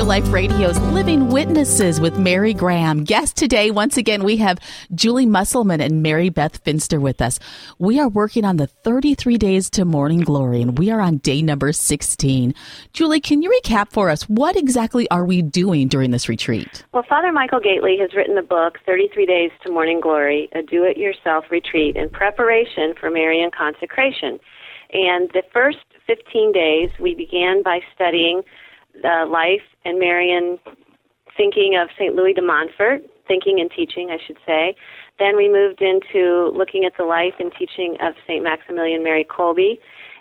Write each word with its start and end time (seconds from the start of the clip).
Real 0.00 0.06
Life 0.06 0.32
Radio's 0.32 0.78
Living 0.78 1.28
Witnesses 1.28 2.00
with 2.00 2.18
Mary 2.18 2.54
Graham. 2.54 3.04
Guest 3.04 3.36
today, 3.36 3.70
once 3.70 3.98
again, 3.98 4.24
we 4.24 4.38
have 4.38 4.58
Julie 4.94 5.26
Musselman 5.26 5.82
and 5.82 6.02
Mary 6.02 6.30
Beth 6.30 6.56
Finster 6.64 6.98
with 6.98 7.20
us. 7.20 7.38
We 7.78 8.00
are 8.00 8.08
working 8.08 8.46
on 8.46 8.56
the 8.56 8.66
33 8.66 9.36
days 9.36 9.68
to 9.68 9.84
morning 9.84 10.20
glory, 10.20 10.62
and 10.62 10.78
we 10.78 10.90
are 10.90 11.02
on 11.02 11.18
day 11.18 11.42
number 11.42 11.70
16. 11.70 12.54
Julie, 12.94 13.20
can 13.20 13.42
you 13.42 13.50
recap 13.62 13.92
for 13.92 14.08
us 14.08 14.22
what 14.22 14.56
exactly 14.56 15.06
are 15.10 15.26
we 15.26 15.42
doing 15.42 15.86
during 15.86 16.12
this 16.12 16.30
retreat? 16.30 16.82
Well, 16.94 17.04
Father 17.06 17.30
Michael 17.30 17.60
Gaitley 17.60 18.00
has 18.00 18.14
written 18.14 18.36
the 18.36 18.42
book 18.42 18.78
33 18.86 19.26
Days 19.26 19.50
to 19.66 19.70
Morning 19.70 20.00
Glory, 20.00 20.48
a 20.54 20.62
do 20.62 20.82
it 20.82 20.96
yourself 20.96 21.44
retreat 21.50 21.96
in 21.96 22.08
preparation 22.08 22.94
for 22.98 23.10
Marian 23.10 23.50
consecration. 23.50 24.40
And 24.94 25.28
the 25.34 25.42
first 25.52 25.84
15 26.06 26.52
days, 26.52 26.88
we 26.98 27.14
began 27.14 27.62
by 27.62 27.80
studying 27.94 28.42
the 28.94 29.26
life 29.30 29.66
and 29.84 29.98
Marian 29.98 30.58
thinking 31.36 31.78
of 31.80 31.88
St. 31.98 32.14
Louis 32.14 32.34
de 32.34 32.42
Montfort, 32.42 33.02
thinking 33.26 33.60
and 33.60 33.70
teaching, 33.70 34.10
I 34.10 34.18
should 34.26 34.36
say. 34.44 34.74
Then 35.18 35.36
we 35.36 35.48
moved 35.48 35.80
into 35.80 36.50
looking 36.56 36.84
at 36.84 36.92
the 36.98 37.04
life 37.04 37.34
and 37.38 37.52
teaching 37.58 37.96
of 38.00 38.14
St. 38.26 38.42
Maximilian 38.42 39.02
Mary 39.02 39.24
Kolbe. 39.24 39.78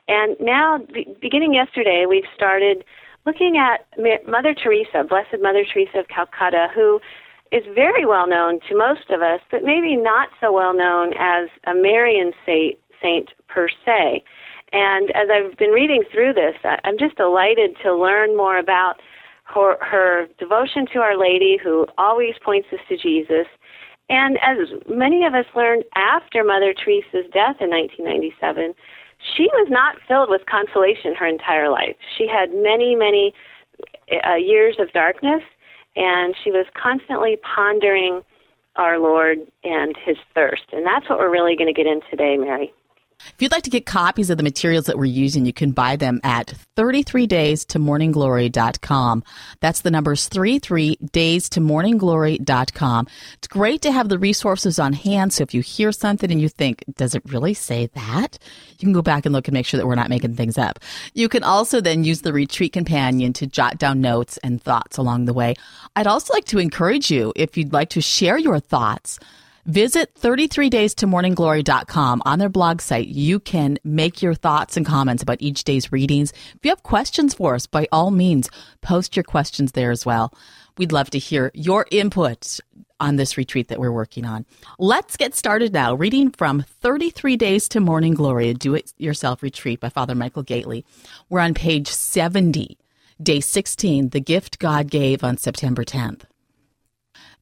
And 0.07 0.35
now, 0.39 0.79
be- 0.93 1.07
beginning 1.21 1.53
yesterday, 1.53 2.05
we've 2.07 2.29
started 2.35 2.83
looking 3.25 3.57
at 3.57 3.85
Mother 4.27 4.53
Teresa, 4.53 5.03
Blessed 5.07 5.41
Mother 5.41 5.65
Teresa 5.71 5.99
of 5.99 6.07
Calcutta, 6.07 6.67
who 6.73 6.99
is 7.51 7.63
very 7.73 8.05
well 8.05 8.27
known 8.27 8.59
to 8.69 8.77
most 8.77 9.09
of 9.09 9.21
us, 9.21 9.39
but 9.51 9.63
maybe 9.63 9.95
not 9.95 10.29
so 10.39 10.51
well 10.51 10.73
known 10.73 11.13
as 11.19 11.49
a 11.65 11.73
Marian 11.73 12.31
saint, 12.45 12.77
saint 13.01 13.29
per 13.47 13.67
se. 13.85 14.23
And 14.71 15.09
as 15.11 15.27
I've 15.33 15.57
been 15.57 15.71
reading 15.71 16.03
through 16.11 16.33
this, 16.33 16.55
I'm 16.83 16.97
just 16.97 17.17
delighted 17.17 17.75
to 17.83 17.95
learn 17.95 18.37
more 18.37 18.57
about 18.57 18.95
her, 19.45 19.77
her 19.83 20.27
devotion 20.37 20.85
to 20.93 20.99
Our 20.99 21.17
Lady, 21.17 21.57
who 21.61 21.87
always 21.97 22.35
points 22.43 22.67
us 22.71 22.79
to 22.89 22.97
Jesus. 22.97 23.47
And 24.09 24.37
as 24.37 24.67
many 24.87 25.25
of 25.25 25.33
us 25.33 25.45
learned 25.55 25.83
after 25.95 26.43
Mother 26.43 26.73
Teresa's 26.73 27.29
death 27.33 27.57
in 27.61 27.69
1997, 27.69 28.73
she 29.35 29.43
was 29.53 29.67
not 29.69 29.97
filled 30.07 30.29
with 30.29 30.41
consolation 30.49 31.13
her 31.15 31.27
entire 31.27 31.69
life. 31.69 31.95
She 32.17 32.27
had 32.27 32.53
many, 32.53 32.95
many 32.95 33.33
uh, 34.25 34.35
years 34.35 34.77
of 34.79 34.91
darkness, 34.93 35.41
and 35.95 36.35
she 36.43 36.51
was 36.51 36.65
constantly 36.81 37.37
pondering 37.55 38.21
our 38.75 38.97
Lord 38.97 39.39
and 39.63 39.95
his 40.05 40.17
thirst. 40.33 40.63
And 40.71 40.85
that's 40.85 41.09
what 41.09 41.19
we're 41.19 41.31
really 41.31 41.55
going 41.55 41.73
to 41.73 41.73
get 41.73 41.85
in 41.85 42.01
today, 42.09 42.37
Mary. 42.37 42.71
If 43.33 43.41
you'd 43.41 43.51
like 43.51 43.63
to 43.63 43.69
get 43.69 43.85
copies 43.85 44.29
of 44.29 44.37
the 44.37 44.43
materials 44.43 44.85
that 44.85 44.97
we're 44.97 45.05
using, 45.05 45.45
you 45.45 45.53
can 45.53 45.71
buy 45.71 45.95
them 45.95 46.19
at 46.23 46.53
33days 46.77 47.65
to. 47.67 49.23
That's 49.59 49.81
the 49.81 49.91
numbers 49.91 50.27
33 50.27 50.97
days 51.11 51.49
to. 51.49 51.59
It's 53.33 53.47
great 53.47 53.81
to 53.81 53.91
have 53.91 54.09
the 54.09 54.19
resources 54.19 54.79
on 54.79 54.93
hand. 54.93 55.33
So 55.33 55.43
if 55.43 55.53
you 55.53 55.61
hear 55.61 55.91
something 55.91 56.31
and 56.31 56.41
you 56.41 56.49
think, 56.49 56.83
does 56.95 57.15
it 57.15 57.23
really 57.25 57.53
say 57.53 57.87
that? 57.93 58.39
You 58.71 58.85
can 58.85 58.93
go 58.93 59.01
back 59.01 59.25
and 59.25 59.33
look 59.33 59.47
and 59.47 59.53
make 59.53 59.65
sure 59.65 59.77
that 59.77 59.87
we're 59.87 59.95
not 59.95 60.09
making 60.09 60.35
things 60.35 60.57
up. 60.57 60.79
You 61.13 61.27
can 61.29 61.43
also 61.43 61.81
then 61.81 62.03
use 62.03 62.21
the 62.21 62.33
retreat 62.33 62.73
companion 62.73 63.33
to 63.33 63.47
jot 63.47 63.77
down 63.77 64.01
notes 64.01 64.37
and 64.43 64.61
thoughts 64.61 64.97
along 64.97 65.25
the 65.25 65.33
way. 65.33 65.55
I'd 65.95 66.07
also 66.07 66.33
like 66.33 66.45
to 66.45 66.59
encourage 66.59 67.11
you, 67.11 67.33
if 67.35 67.57
you'd 67.57 67.73
like 67.73 67.89
to 67.89 68.01
share 68.01 68.37
your 68.37 68.59
thoughts, 68.59 69.19
Visit 69.69 70.15
33days 70.15 70.95
to 70.95 71.05
On 72.25 72.39
their 72.39 72.49
blog 72.49 72.81
site, 72.81 73.07
you 73.07 73.39
can 73.39 73.77
make 73.83 74.19
your 74.19 74.33
thoughts 74.33 74.75
and 74.75 74.83
comments 74.83 75.21
about 75.21 75.43
each 75.43 75.63
day's 75.63 75.91
readings. 75.91 76.31
If 76.55 76.61
you 76.63 76.71
have 76.71 76.81
questions 76.81 77.35
for 77.35 77.53
us, 77.53 77.67
by 77.67 77.87
all 77.91 78.09
means, 78.09 78.49
post 78.81 79.15
your 79.15 79.23
questions 79.23 79.73
there 79.73 79.91
as 79.91 80.07
well. 80.07 80.33
We'd 80.79 80.91
love 80.91 81.11
to 81.11 81.19
hear 81.19 81.51
your 81.53 81.85
input 81.91 82.59
on 82.99 83.17
this 83.17 83.37
retreat 83.37 83.67
that 83.67 83.79
we're 83.79 83.91
working 83.91 84.25
on. 84.25 84.47
Let's 84.79 85.15
get 85.15 85.35
started 85.35 85.71
now. 85.71 85.93
Reading 85.93 86.31
from 86.31 86.63
33 86.81 87.37
Days 87.37 87.69
to 87.69 87.79
Morning 87.79 88.15
Glory, 88.15 88.49
a 88.49 88.55
do 88.55 88.73
it 88.73 88.91
yourself 88.97 89.43
retreat 89.43 89.79
by 89.79 89.89
Father 89.89 90.15
Michael 90.15 90.43
Gaitley. 90.43 90.83
We're 91.29 91.41
on 91.41 91.53
page 91.53 91.89
70, 91.89 92.75
day 93.21 93.39
16, 93.39 94.09
The 94.09 94.19
Gift 94.19 94.57
God 94.57 94.89
Gave 94.89 95.23
on 95.23 95.37
September 95.37 95.83
10th. 95.83 96.23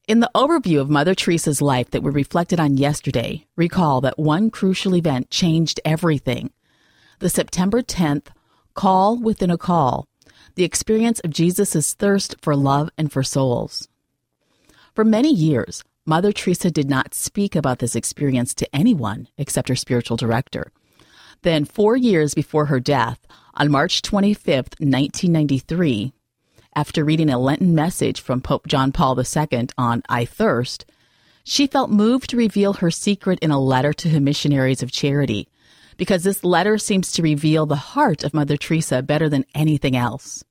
In 0.08 0.20
the 0.20 0.30
overview 0.34 0.80
of 0.80 0.88
Mother 0.88 1.14
Teresa's 1.14 1.60
life 1.60 1.90
that 1.90 2.02
we 2.02 2.10
reflected 2.10 2.58
on 2.58 2.78
yesterday, 2.78 3.44
recall 3.56 4.00
that 4.00 4.18
one 4.18 4.50
crucial 4.50 4.96
event 4.96 5.28
changed 5.28 5.82
everything. 5.84 6.50
The 7.18 7.28
September 7.28 7.82
10th 7.82 8.28
call 8.72 9.18
within 9.18 9.50
a 9.50 9.58
call, 9.58 10.08
the 10.54 10.64
experience 10.64 11.20
of 11.20 11.30
Jesus' 11.30 11.92
thirst 11.92 12.36
for 12.40 12.56
love 12.56 12.88
and 12.96 13.12
for 13.12 13.22
souls. 13.22 13.86
For 14.94 15.04
many 15.04 15.30
years, 15.30 15.84
Mother 16.06 16.32
Teresa 16.32 16.70
did 16.70 16.88
not 16.88 17.12
speak 17.12 17.54
about 17.54 17.78
this 17.78 17.94
experience 17.94 18.54
to 18.54 18.74
anyone 18.74 19.28
except 19.36 19.68
her 19.68 19.76
spiritual 19.76 20.16
director. 20.16 20.72
Then, 21.42 21.66
four 21.66 21.98
years 21.98 22.32
before 22.32 22.64
her 22.64 22.80
death, 22.80 23.20
on 23.52 23.70
March 23.70 24.00
25, 24.00 24.56
1993, 24.78 26.14
after 26.78 27.04
reading 27.04 27.28
a 27.28 27.36
Lenten 27.36 27.74
message 27.74 28.20
from 28.20 28.40
Pope 28.40 28.68
John 28.68 28.92
Paul 28.92 29.18
II 29.18 29.68
on 29.76 30.00
I 30.08 30.24
Thirst, 30.24 30.86
she 31.42 31.66
felt 31.66 31.90
moved 31.90 32.30
to 32.30 32.36
reveal 32.36 32.74
her 32.74 32.88
secret 32.88 33.40
in 33.40 33.50
a 33.50 33.58
letter 33.58 33.92
to 33.94 34.08
her 34.10 34.20
missionaries 34.20 34.80
of 34.80 34.92
charity, 34.92 35.48
because 35.96 36.22
this 36.22 36.44
letter 36.44 36.78
seems 36.78 37.10
to 37.10 37.22
reveal 37.22 37.66
the 37.66 37.74
heart 37.74 38.22
of 38.22 38.32
Mother 38.32 38.56
Teresa 38.56 39.02
better 39.02 39.28
than 39.28 39.44
anything 39.56 39.96
else. 39.96 40.44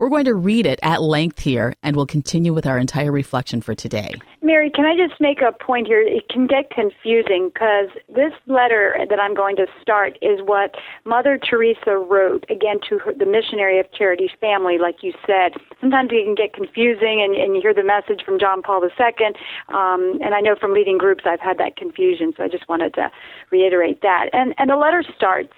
We're 0.00 0.10
going 0.10 0.26
to 0.26 0.34
read 0.34 0.64
it 0.64 0.78
at 0.84 1.02
length 1.02 1.40
here, 1.40 1.74
and 1.82 1.96
we'll 1.96 2.06
continue 2.06 2.54
with 2.54 2.66
our 2.66 2.78
entire 2.78 3.10
reflection 3.10 3.60
for 3.60 3.74
today. 3.74 4.14
Mary, 4.40 4.70
can 4.70 4.84
I 4.84 4.96
just 4.96 5.20
make 5.20 5.42
a 5.42 5.50
point 5.50 5.88
here? 5.88 6.00
It 6.00 6.28
can 6.28 6.46
get 6.46 6.70
confusing 6.70 7.50
because 7.52 7.88
this 8.08 8.32
letter 8.46 8.96
that 9.10 9.18
I'm 9.18 9.34
going 9.34 9.56
to 9.56 9.66
start 9.82 10.16
is 10.22 10.38
what 10.40 10.76
Mother 11.04 11.36
Teresa 11.36 11.96
wrote, 11.96 12.44
again, 12.48 12.78
to 12.88 12.98
her, 13.00 13.12
the 13.12 13.26
Missionary 13.26 13.80
of 13.80 13.90
Charity's 13.90 14.30
family, 14.40 14.78
like 14.78 15.02
you 15.02 15.14
said. 15.26 15.54
Sometimes 15.80 16.10
it 16.12 16.24
can 16.24 16.36
get 16.36 16.54
confusing, 16.54 17.20
and, 17.20 17.34
and 17.34 17.56
you 17.56 17.60
hear 17.60 17.74
the 17.74 17.82
message 17.82 18.24
from 18.24 18.38
John 18.38 18.62
Paul 18.62 18.80
II. 18.84 19.26
Um, 19.68 20.20
and 20.22 20.32
I 20.32 20.40
know 20.40 20.54
from 20.54 20.74
leading 20.74 20.98
groups 20.98 21.24
I've 21.26 21.40
had 21.40 21.58
that 21.58 21.74
confusion, 21.74 22.32
so 22.36 22.44
I 22.44 22.48
just 22.48 22.68
wanted 22.68 22.94
to 22.94 23.10
reiterate 23.50 24.00
that. 24.02 24.30
And, 24.32 24.54
and 24.58 24.70
the 24.70 24.76
letter 24.76 25.02
starts. 25.16 25.52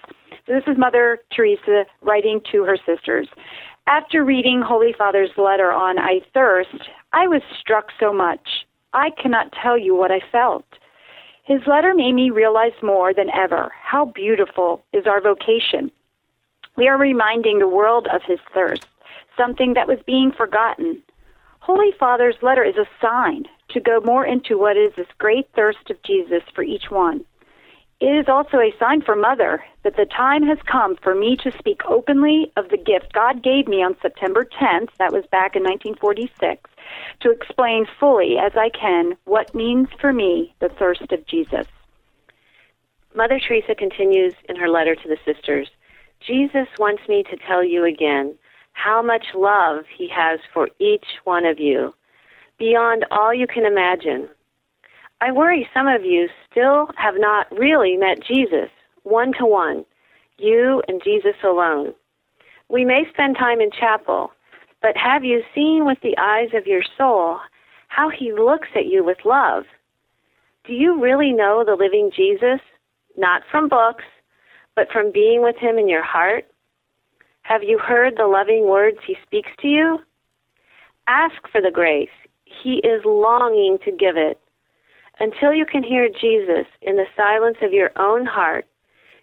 So 0.47 0.55
this 0.55 0.65
is 0.67 0.79
Mother 0.79 1.19
Teresa 1.31 1.84
writing 2.00 2.41
to 2.53 2.65
her 2.65 2.79
sisters. 2.87 3.29
After 3.91 4.25
reading 4.25 4.62
Holy 4.62 4.93
Father's 4.97 5.37
letter 5.37 5.73
on 5.73 5.99
I 5.99 6.21
Thirst, 6.33 6.89
I 7.12 7.27
was 7.27 7.43
struck 7.59 7.89
so 7.99 8.12
much. 8.12 8.65
I 8.93 9.11
cannot 9.21 9.51
tell 9.51 9.77
you 9.77 9.97
what 9.97 10.12
I 10.12 10.21
felt. 10.31 10.65
His 11.43 11.67
letter 11.67 11.93
made 11.93 12.12
me 12.12 12.31
realize 12.31 12.84
more 12.84 13.12
than 13.12 13.31
ever 13.34 13.73
how 13.83 14.05
beautiful 14.05 14.84
is 14.93 15.09
our 15.09 15.21
vocation. 15.21 15.91
We 16.77 16.87
are 16.87 16.97
reminding 16.97 17.59
the 17.59 17.67
world 17.67 18.06
of 18.15 18.23
his 18.25 18.39
thirst, 18.55 18.87
something 19.37 19.75
that 19.75 19.89
was 19.89 19.99
being 20.06 20.31
forgotten. 20.31 21.03
Holy 21.59 21.91
Father's 21.99 22.41
letter 22.43 22.62
is 22.62 22.77
a 22.77 22.87
sign 23.03 23.47
to 23.71 23.81
go 23.81 24.00
more 24.05 24.25
into 24.25 24.56
what 24.56 24.77
is 24.77 24.93
this 24.97 25.09
great 25.19 25.49
thirst 25.56 25.91
of 25.91 26.00
Jesus 26.05 26.45
for 26.55 26.62
each 26.62 26.93
one. 26.93 27.25
It 28.00 28.16
is 28.16 28.28
also 28.28 28.56
a 28.56 28.75
sign 28.78 29.03
for 29.03 29.15
Mother 29.15 29.62
that 29.84 29.97
the 29.97 30.06
time 30.06 30.43
has 30.44 30.56
come 30.65 30.97
for 31.03 31.15
me 31.15 31.37
to 31.43 31.53
speak 31.59 31.83
openly 31.87 32.50
of 32.56 32.71
the 32.71 32.78
gift 32.78 33.12
God 33.12 33.43
gave 33.43 33.69
me 33.69 33.83
on 33.83 33.94
September 34.00 34.47
10th, 34.59 34.88
that 34.99 35.12
was 35.12 35.27
back 35.31 35.55
in 35.55 35.62
1946, 35.62 36.71
to 37.21 37.31
explain 37.31 37.87
fully 37.99 38.38
as 38.38 38.53
I 38.56 38.71
can 38.71 39.19
what 39.25 39.55
means 39.55 39.88
for 40.00 40.15
me 40.15 40.55
the 40.61 40.71
thirst 40.71 41.12
of 41.12 41.27
Jesus. 41.27 41.66
Mother 43.15 43.38
Teresa 43.38 43.75
continues 43.75 44.34
in 44.49 44.56
her 44.56 44.69
letter 44.69 44.94
to 44.94 45.09
the 45.09 45.19
sisters 45.27 45.69
Jesus 46.26 46.69
wants 46.79 47.02
me 47.08 47.23
to 47.25 47.37
tell 47.49 47.64
you 47.64 47.85
again 47.85 48.35
how 48.73 49.02
much 49.02 49.25
love 49.35 49.85
he 49.97 50.08
has 50.08 50.38
for 50.52 50.69
each 50.79 51.06
one 51.25 51.44
of 51.44 51.58
you, 51.58 51.94
beyond 52.58 53.05
all 53.11 53.32
you 53.32 53.47
can 53.47 53.67
imagine. 53.67 54.29
I 55.22 55.32
worry 55.32 55.69
some 55.75 55.87
of 55.87 56.05
you 56.05 56.28
still 56.50 56.88
have 56.96 57.14
not 57.19 57.46
really 57.52 57.96
met 57.96 58.22
Jesus 58.22 58.70
one 59.02 59.32
to 59.38 59.46
one, 59.46 59.84
you 60.38 60.82
and 60.88 61.02
Jesus 61.02 61.37
alone. 61.44 61.94
We 62.69 62.84
may 62.84 63.05
spend 63.12 63.37
time 63.37 63.61
in 63.61 63.70
chapel, 63.70 64.32
but 64.81 64.96
have 64.96 65.25
you 65.25 65.43
seen 65.55 65.84
with 65.84 65.99
the 66.02 66.17
eyes 66.17 66.50
of 66.55 66.67
your 66.67 66.82
soul 66.96 67.38
how 67.88 68.08
he 68.08 68.32
looks 68.32 68.69
at 68.75 68.87
you 68.87 69.05
with 69.05 69.19
love? 69.25 69.64
Do 70.64 70.72
you 70.72 71.02
really 71.02 71.32
know 71.32 71.64
the 71.64 71.75
living 71.75 72.11
Jesus, 72.14 72.61
not 73.16 73.43
from 73.50 73.69
books, 73.69 74.05
but 74.75 74.90
from 74.90 75.12
being 75.12 75.43
with 75.43 75.56
him 75.56 75.78
in 75.78 75.88
your 75.88 76.05
heart? 76.05 76.46
Have 77.43 77.62
you 77.62 77.78
heard 77.78 78.14
the 78.16 78.26
loving 78.26 78.69
words 78.69 78.99
he 79.06 79.16
speaks 79.26 79.50
to 79.61 79.69
you? 79.69 79.99
Ask 81.08 81.37
for 81.50 81.61
the 81.61 81.73
grace. 81.73 82.08
He 82.44 82.76
is 82.84 83.02
longing 83.05 83.78
to 83.84 83.90
give 83.90 84.16
it. 84.16 84.38
Until 85.20 85.52
you 85.52 85.67
can 85.67 85.82
hear 85.82 86.08
Jesus 86.08 86.67
in 86.81 86.96
the 86.96 87.05
silence 87.14 87.58
of 87.62 87.72
your 87.72 87.90
own 87.96 88.25
heart, 88.25 88.67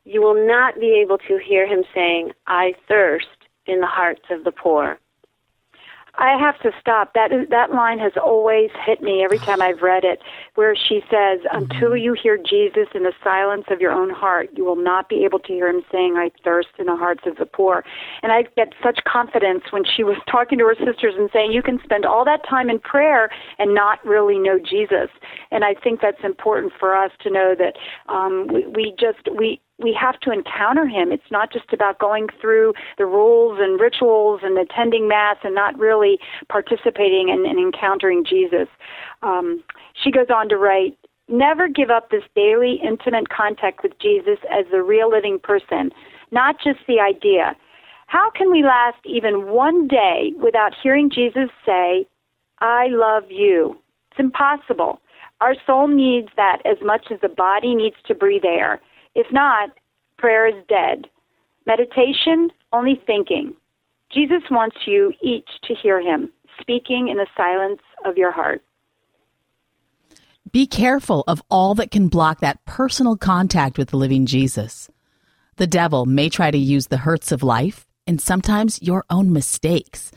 you 0.05 0.21
will 0.21 0.47
not 0.47 0.79
be 0.79 1.01
able 1.03 1.17
to 1.17 1.39
hear 1.43 1.67
him 1.67 1.83
saying, 1.93 2.31
I 2.45 2.73
thirst 2.87 3.25
in 3.65 3.81
the 3.81 3.87
hearts 3.87 4.21
of 4.29 4.43
the 4.43 4.51
poor. 4.51 4.99
I 6.17 6.37
have 6.39 6.59
to 6.61 6.71
stop. 6.79 7.13
That 7.13 7.31
is, 7.31 7.47
that 7.49 7.71
line 7.71 7.99
has 7.99 8.13
always 8.21 8.69
hit 8.85 9.01
me 9.01 9.23
every 9.23 9.39
time 9.39 9.61
I've 9.61 9.81
read 9.81 10.03
it, 10.03 10.19
where 10.55 10.75
she 10.75 11.01
says, 11.09 11.39
"Until 11.51 11.95
you 11.95 12.13
hear 12.13 12.37
Jesus 12.37 12.87
in 12.95 13.03
the 13.03 13.13
silence 13.23 13.65
of 13.69 13.79
your 13.79 13.91
own 13.91 14.09
heart, 14.09 14.49
you 14.53 14.65
will 14.65 14.75
not 14.75 15.09
be 15.09 15.23
able 15.25 15.39
to 15.39 15.53
hear 15.53 15.67
him 15.67 15.83
saying, 15.91 16.15
I 16.17 16.31
thirst 16.43 16.69
in 16.79 16.87
the 16.87 16.95
hearts 16.95 17.23
of 17.25 17.37
the 17.37 17.45
poor." 17.45 17.83
And 18.23 18.31
I 18.31 18.43
get 18.55 18.73
such 18.83 19.03
confidence 19.03 19.65
when 19.71 19.83
she 19.85 20.03
was 20.03 20.17
talking 20.31 20.57
to 20.57 20.65
her 20.65 20.75
sisters 20.75 21.13
and 21.17 21.29
saying, 21.31 21.51
"You 21.51 21.61
can 21.61 21.79
spend 21.83 22.05
all 22.05 22.25
that 22.25 22.47
time 22.47 22.69
in 22.69 22.79
prayer 22.79 23.29
and 23.59 23.75
not 23.75 24.03
really 24.05 24.39
know 24.39 24.57
Jesus." 24.57 25.09
And 25.51 25.63
I 25.63 25.75
think 25.75 26.01
that's 26.01 26.23
important 26.23 26.73
for 26.79 26.95
us 26.95 27.11
to 27.21 27.29
know 27.29 27.53
that 27.57 27.77
um, 28.09 28.47
we, 28.47 28.65
we 28.67 28.95
just 28.99 29.29
we 29.35 29.61
we 29.79 29.93
have 29.99 30.19
to 30.21 30.31
encounter 30.31 30.87
him. 30.87 31.11
It's 31.11 31.31
not 31.31 31.51
just 31.51 31.71
about 31.71 31.99
going 31.99 32.27
through 32.41 32.73
the 32.97 33.05
rules 33.05 33.59
and 33.61 33.79
rituals 33.79 34.41
and 34.43 34.57
attending 34.57 35.07
mass 35.07 35.37
and 35.43 35.53
not 35.53 35.77
really 35.77 36.19
participating 36.49 37.29
and, 37.29 37.45
and 37.45 37.59
encountering 37.59 38.25
Jesus. 38.25 38.67
Um, 39.21 39.63
she 39.93 40.11
goes 40.11 40.27
on 40.33 40.49
to 40.49 40.57
write, 40.57 40.97
Never 41.29 41.67
give 41.67 41.89
up 41.89 42.09
this 42.09 42.23
daily 42.35 42.79
intimate 42.81 43.29
contact 43.29 43.83
with 43.83 43.91
Jesus 43.99 44.39
as 44.49 44.65
the 44.71 44.81
real 44.81 45.09
living 45.09 45.39
person, 45.39 45.91
not 46.31 46.55
just 46.63 46.79
the 46.87 47.01
idea. 47.01 47.53
How 48.07 48.31
can 48.31 48.49
we 48.49 48.63
last 48.63 48.99
even 49.05 49.49
one 49.49 49.87
day 49.89 50.31
without 50.41 50.71
hearing 50.81 51.09
Jesus 51.09 51.49
say, 51.65 52.07
I 52.59 52.87
love 52.87 53.25
you? 53.29 53.77
It's 54.11 54.19
impossible. 54.19 55.01
Our 55.41 55.55
soul 55.65 55.89
needs 55.89 56.29
that 56.37 56.61
as 56.65 56.77
much 56.81 57.07
as 57.11 57.19
the 57.21 57.29
body 57.29 57.75
needs 57.75 57.97
to 58.07 58.15
breathe 58.15 58.45
air. 58.45 58.79
If 59.17 59.25
not, 59.33 59.71
prayer 60.19 60.47
is 60.47 60.63
dead. 60.69 61.07
Meditation, 61.65 62.51
only 62.71 63.01
thinking. 63.07 63.55
Jesus 64.13 64.43
wants 64.51 64.77
you 64.85 65.11
each 65.23 65.49
to 65.63 65.73
hear 65.73 65.99
him, 65.99 66.29
speaking 66.61 67.07
in 67.07 67.17
the 67.17 67.25
silence 67.35 67.81
of 68.05 68.15
your 68.15 68.31
heart. 68.31 68.61
Be 70.51 70.67
careful 70.67 71.23
of 71.27 71.41
all 71.49 71.73
that 71.75 71.89
can 71.89 72.09
block 72.09 72.41
that 72.41 72.63
personal 72.65 73.17
contact 73.17 73.79
with 73.79 73.89
the 73.89 73.97
living 73.97 74.27
Jesus. 74.27 74.87
The 75.55 75.67
devil 75.67 76.05
may 76.05 76.29
try 76.29 76.51
to 76.51 76.57
use 76.57 76.87
the 76.87 76.97
hurts 76.97 77.31
of 77.31 77.41
life 77.41 77.87
and 78.05 78.21
sometimes 78.21 78.83
your 78.83 79.03
own 79.09 79.33
mistakes 79.33 80.11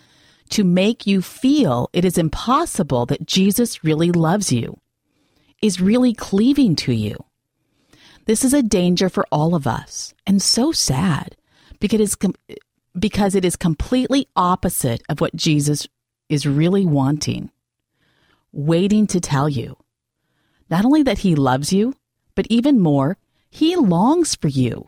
to 0.51 0.63
make 0.63 1.07
you 1.07 1.23
feel 1.23 1.89
it 1.95 2.05
is 2.05 2.19
impossible 2.19 3.07
that 3.07 3.27
Jesus 3.27 3.83
really 3.83 4.13
loves 4.13 4.53
you, 4.53 4.79
is 5.63 5.81
really 5.81 6.13
cleaving 6.13 6.77
to 6.77 6.93
you. 6.93 7.17
This 8.27 8.45
is 8.45 8.53
a 8.53 8.63
danger 8.63 9.09
for 9.09 9.27
all 9.33 9.55
of 9.55 9.67
us 9.67 10.15
and 10.27 10.41
so 10.43 10.73
sad 10.73 11.37
because 11.81 12.01
it 12.01 12.03
is, 12.03 12.15
com- 12.15 12.35
because 12.99 13.35
it 13.35 13.45
is 13.45 13.57
completely 13.57 14.29
opposite 14.37 15.03
of 15.09 15.21
what 15.21 15.35
Jesus 15.35 15.89
is 16.29 16.47
really 16.47 16.85
wanting, 16.85 17.51
waiting 18.53 19.07
to 19.09 19.21
tell 19.21 19.49
you. 19.49 19.77
Not 20.71 20.85
only 20.85 21.03
that 21.03 21.19
he 21.19 21.35
loves 21.35 21.73
you, 21.73 21.95
but 22.35 22.47
even 22.51 22.79
more, 22.79 23.17
he 23.51 23.75
longs 23.75 24.37
for 24.37 24.49
you. 24.49 24.87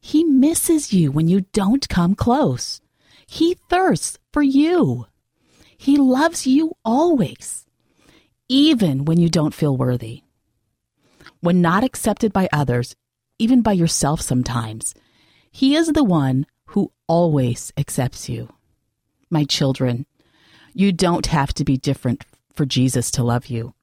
He 0.00 0.24
misses 0.24 0.92
you 0.92 1.12
when 1.12 1.28
you 1.28 1.42
don't 1.52 1.88
come 1.88 2.14
close. 2.14 2.80
He 3.26 3.56
thirsts 3.68 4.18
for 4.32 4.42
you. 4.42 5.06
He 5.76 5.96
loves 5.96 6.46
you 6.46 6.72
always, 6.84 7.66
even 8.48 9.04
when 9.04 9.20
you 9.20 9.28
don't 9.28 9.54
feel 9.54 9.76
worthy 9.76 10.22
when 11.40 11.60
not 11.60 11.84
accepted 11.84 12.32
by 12.32 12.48
others, 12.52 12.94
even 13.38 13.62
by 13.62 13.72
yourself 13.72 14.20
sometimes, 14.20 14.94
He 15.50 15.74
is 15.74 15.88
the 15.88 16.04
one 16.04 16.46
who 16.66 16.92
always 17.06 17.72
accepts 17.76 18.28
you. 18.28 18.48
My 19.30 19.44
children, 19.44 20.06
you 20.74 20.92
don't 20.92 21.26
have 21.26 21.52
to 21.54 21.64
be 21.64 21.76
different 21.76 22.24
for 22.54 22.64
Jesus 22.64 23.10
to 23.12 23.24
love 23.24 23.46
you. 23.46 23.74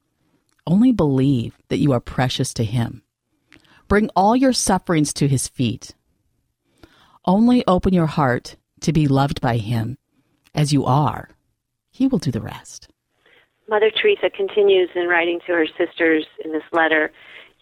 Only 0.66 0.92
believe 0.92 1.58
that 1.68 1.78
you 1.78 1.92
are 1.92 2.00
precious 2.00 2.54
to 2.54 2.64
Him. 2.64 3.02
Bring 3.88 4.08
all 4.14 4.36
your 4.36 4.52
sufferings 4.52 5.12
to 5.14 5.28
His 5.28 5.48
feet. 5.48 5.94
Only 7.24 7.66
open 7.66 7.92
your 7.92 8.06
heart 8.06 8.56
to 8.82 8.92
be 8.92 9.08
loved 9.08 9.40
by 9.40 9.56
Him 9.56 9.98
as 10.54 10.72
you 10.72 10.84
are. 10.84 11.30
He 11.90 12.06
will 12.06 12.18
do 12.18 12.30
the 12.30 12.40
rest. 12.40 12.88
Mother 13.68 13.90
Teresa 13.90 14.30
continues 14.30 14.88
in 14.94 15.08
writing 15.08 15.40
to 15.46 15.52
her 15.52 15.66
sisters 15.76 16.24
in 16.44 16.52
this 16.52 16.62
letter 16.72 17.10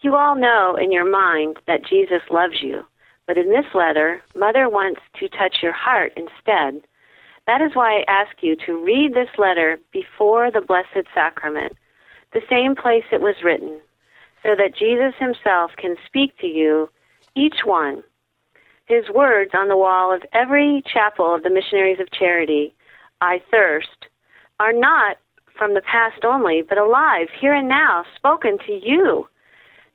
you 0.01 0.15
all 0.15 0.35
know 0.35 0.75
in 0.75 0.91
your 0.91 1.09
mind 1.09 1.57
that 1.67 1.85
Jesus 1.85 2.21
loves 2.29 2.61
you, 2.61 2.85
but 3.25 3.37
in 3.37 3.49
this 3.49 3.73
letter, 3.73 4.21
Mother 4.35 4.69
wants 4.69 5.01
to 5.19 5.27
touch 5.29 5.57
your 5.61 5.73
heart 5.73 6.13
instead. 6.15 6.81
That 7.47 7.61
is 7.61 7.71
why 7.73 7.99
I 7.99 8.11
ask 8.11 8.37
you 8.41 8.55
to 8.65 8.83
read 8.83 9.13
this 9.13 9.29
letter 9.37 9.79
before 9.91 10.51
the 10.51 10.61
Blessed 10.61 11.07
Sacrament, 11.13 11.73
the 12.33 12.41
same 12.49 12.75
place 12.75 13.05
it 13.11 13.21
was 13.21 13.43
written, 13.43 13.79
so 14.43 14.49
that 14.55 14.75
Jesus 14.77 15.13
himself 15.17 15.71
can 15.77 15.95
speak 16.05 16.37
to 16.39 16.47
you, 16.47 16.89
each 17.35 17.65
one. 17.65 18.03
His 18.85 19.09
words 19.09 19.51
on 19.53 19.67
the 19.67 19.77
wall 19.77 20.13
of 20.13 20.23
every 20.33 20.83
chapel 20.85 21.33
of 21.33 21.43
the 21.43 21.49
Missionaries 21.49 21.99
of 21.99 22.11
Charity, 22.11 22.73
I 23.21 23.41
thirst, 23.49 24.07
are 24.59 24.73
not 24.73 25.17
from 25.57 25.73
the 25.73 25.81
past 25.81 26.23
only, 26.23 26.61
but 26.61 26.77
alive, 26.77 27.27
here 27.39 27.53
and 27.53 27.67
now, 27.67 28.05
spoken 28.15 28.57
to 28.65 28.73
you. 28.73 29.27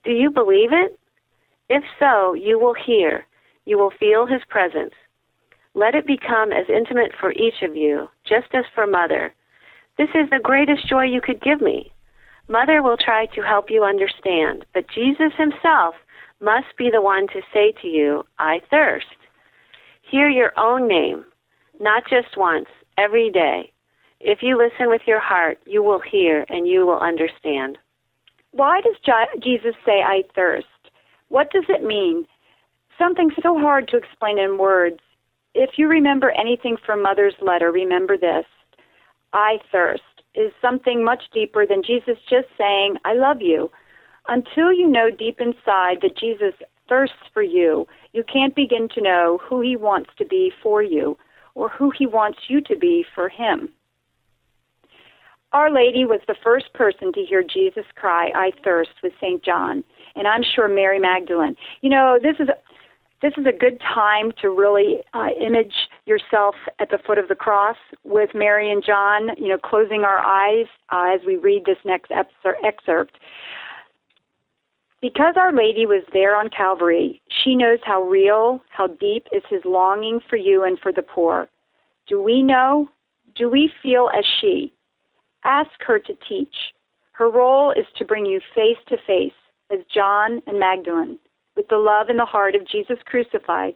Do 0.04 0.10
you 0.10 0.31
believe 0.31 0.72
it? 0.72 0.99
If 1.69 1.84
so, 1.99 2.34
you 2.34 2.58
will 2.58 2.75
hear, 2.75 3.26
you 3.64 3.78
will 3.78 3.93
feel 3.99 4.26
his 4.26 4.43
presence. 4.49 4.94
Let 5.75 5.94
it 5.94 6.06
become 6.06 6.52
as 6.52 6.66
intimate 6.69 7.12
for 7.19 7.32
each 7.32 7.62
of 7.62 7.76
you, 7.76 8.08
just 8.25 8.49
as 8.52 8.64
for 8.75 8.87
Mother. 8.87 9.32
This 9.96 10.10
is 10.14 10.28
the 10.31 10.40
greatest 10.43 10.88
joy 10.88 11.04
you 11.04 11.20
could 11.20 11.40
give 11.40 11.60
me. 11.60 11.93
Mother 12.49 12.82
will 12.82 12.96
try 12.96 13.26
to 13.26 13.43
help 13.43 13.70
you 13.70 13.84
understand, 13.84 14.66
but 14.75 14.90
Jesus 14.94 15.32
himself 15.38 15.94
must 16.40 16.76
be 16.76 16.90
the 16.90 17.00
one 17.00 17.28
to 17.28 17.40
say 17.55 17.72
to 17.81 17.88
you, 17.88 18.25
I 18.38 18.60
thirst. 18.69 19.06
Hear 20.02 20.28
your 20.28 20.52
own 20.58 20.88
name, 20.88 21.25
not 21.81 22.02
just 22.10 22.37
once, 22.37 22.66
every 22.98 23.31
day. 23.31 23.72
If 24.20 24.43
you 24.43 24.58
listen 24.58 24.88
with 24.88 25.02
your 25.06 25.20
heart, 25.20 25.58
you 25.64 25.82
will 25.82 26.00
hear 26.00 26.44
and 26.48 26.66
you 26.66 26.84
will 26.84 26.98
understand. 26.98 27.78
Why 28.52 28.81
does 28.82 28.96
Jesus 29.43 29.75
say, 29.84 30.02
I 30.02 30.22
thirst? 30.34 30.66
What 31.28 31.50
does 31.50 31.64
it 31.69 31.82
mean? 31.82 32.26
Something 32.99 33.31
so 33.43 33.58
hard 33.58 33.88
to 33.88 33.96
explain 33.96 34.38
in 34.38 34.58
words. 34.58 35.00
If 35.54 35.70
you 35.78 35.88
remember 35.88 36.31
anything 36.31 36.77
from 36.84 37.03
Mother's 37.03 37.34
letter, 37.41 37.72
remember 37.72 38.17
this 38.17 38.44
I 39.32 39.58
thirst 39.70 40.03
is 40.34 40.53
something 40.60 41.05
much 41.05 41.24
deeper 41.32 41.67
than 41.67 41.82
Jesus 41.82 42.17
just 42.29 42.48
saying, 42.58 42.96
I 43.05 43.15
love 43.15 43.41
you. 43.41 43.70
Until 44.29 44.72
you 44.72 44.86
know 44.86 45.10
deep 45.10 45.41
inside 45.41 45.98
that 46.03 46.17
Jesus 46.19 46.55
thirsts 46.88 47.17
for 47.32 47.43
you, 47.43 47.86
you 48.12 48.22
can't 48.31 48.55
begin 48.55 48.88
to 48.94 49.03
know 49.03 49.41
who 49.43 49.60
he 49.62 49.77
wants 49.77 50.10
to 50.19 50.27
be 50.27 50.53
for 50.62 50.82
you 50.82 51.17
or 51.55 51.69
who 51.70 51.91
he 51.91 52.06
wants 52.06 52.38
you 52.48 52.60
to 52.62 52.77
be 52.77 53.05
for 53.15 53.29
him. 53.29 53.70
Our 55.53 55.71
Lady 55.71 56.05
was 56.05 56.21
the 56.27 56.37
first 56.43 56.73
person 56.73 57.13
to 57.13 57.21
hear 57.21 57.43
Jesus 57.43 57.85
cry, 57.94 58.31
I 58.35 58.53
thirst, 58.65 58.91
with 59.03 59.13
St. 59.21 59.44
John, 59.44 59.85
and 60.15 60.27
I'm 60.27 60.43
sure 60.43 60.67
Mary 60.67 60.99
Magdalene. 60.99 61.56
You 61.82 61.91
know, 61.91 62.19
this 62.23 62.37
is 62.41 62.49
this 63.21 63.35
is 63.37 63.47
a 63.47 63.56
good 63.56 63.81
time 63.81 64.32
to 64.41 64.49
really 64.51 64.99
uh, 65.15 65.29
image 65.41 65.75
yourself 66.06 66.56
at 66.81 66.91
the 66.91 66.99
foot 67.06 67.19
of 67.19 67.29
the 67.29 67.37
cross 67.37 67.77
with 68.03 68.31
Mary 68.35 68.71
and 68.71 68.82
John, 68.85 69.29
you 69.39 69.49
know, 69.49 69.59
closing 69.59 70.03
our 70.03 70.19
eyes 70.19 70.67
uh, 70.91 71.15
as 71.15 71.21
we 71.25 71.37
read 71.37 71.65
this 71.65 71.77
next 71.85 72.11
excerpt. 72.65 73.19
Because 75.01 75.35
Our 75.37 75.53
Lady 75.53 75.87
was 75.87 76.03
there 76.13 76.35
on 76.35 76.49
Calvary, 76.49 77.23
she 77.44 77.55
knows 77.55 77.79
how 77.85 78.03
real, 78.03 78.61
how 78.71 78.89
deep 78.89 79.29
is 79.31 79.43
his 79.49 79.63
longing 79.65 80.19
for 80.29 80.37
you 80.37 80.65
and 80.65 80.79
for 80.81 80.93
the 80.93 81.03
poor. 81.03 81.49
Do 82.09 82.21
we 82.21 82.43
know? 82.43 82.89
Do 83.37 83.49
we 83.49 83.71
feel 83.82 84.11
as 84.17 84.25
she? 84.41 84.73
Ask 85.44 85.70
her 85.87 85.99
to 85.99 86.13
teach. 86.29 86.55
Her 87.13 87.31
role 87.31 87.72
is 87.72 87.87
to 87.96 88.05
bring 88.05 88.27
you 88.27 88.41
face 88.55 88.79
to 88.89 88.96
face, 89.06 89.32
as 89.70 89.81
John 89.93 90.41
and 90.46 90.58
Magdalene, 90.58 91.19
with 91.56 91.69
the 91.69 91.77
love 91.77 92.08
in 92.08 92.17
the 92.17 92.25
heart 92.25 92.55
of 92.55 92.67
Jesus 92.67 92.99
crucified. 93.05 93.75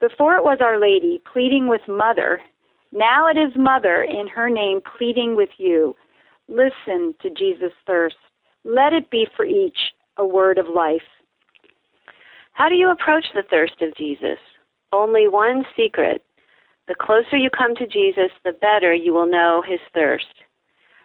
Before 0.00 0.36
it 0.36 0.44
was 0.44 0.58
Our 0.60 0.78
Lady 0.78 1.22
pleading 1.30 1.68
with 1.68 1.82
Mother, 1.88 2.40
now 2.92 3.28
it 3.28 3.36
is 3.36 3.52
Mother 3.56 4.02
in 4.02 4.28
her 4.28 4.50
name 4.50 4.80
pleading 4.98 5.36
with 5.36 5.50
you. 5.56 5.94
Listen 6.48 7.14
to 7.22 7.30
Jesus' 7.30 7.72
thirst. 7.86 8.16
Let 8.64 8.92
it 8.92 9.10
be 9.10 9.26
for 9.36 9.44
each 9.44 9.78
a 10.16 10.26
word 10.26 10.58
of 10.58 10.66
life. 10.68 11.02
How 12.52 12.68
do 12.68 12.74
you 12.74 12.90
approach 12.90 13.26
the 13.34 13.42
thirst 13.50 13.80
of 13.82 13.96
Jesus? 13.96 14.38
Only 14.92 15.26
one 15.26 15.64
secret. 15.76 16.22
The 16.86 16.94
closer 16.94 17.36
you 17.36 17.50
come 17.50 17.74
to 17.76 17.86
Jesus, 17.86 18.30
the 18.44 18.52
better 18.52 18.94
you 18.94 19.12
will 19.12 19.26
know 19.26 19.62
his 19.66 19.80
thirst. 19.92 20.26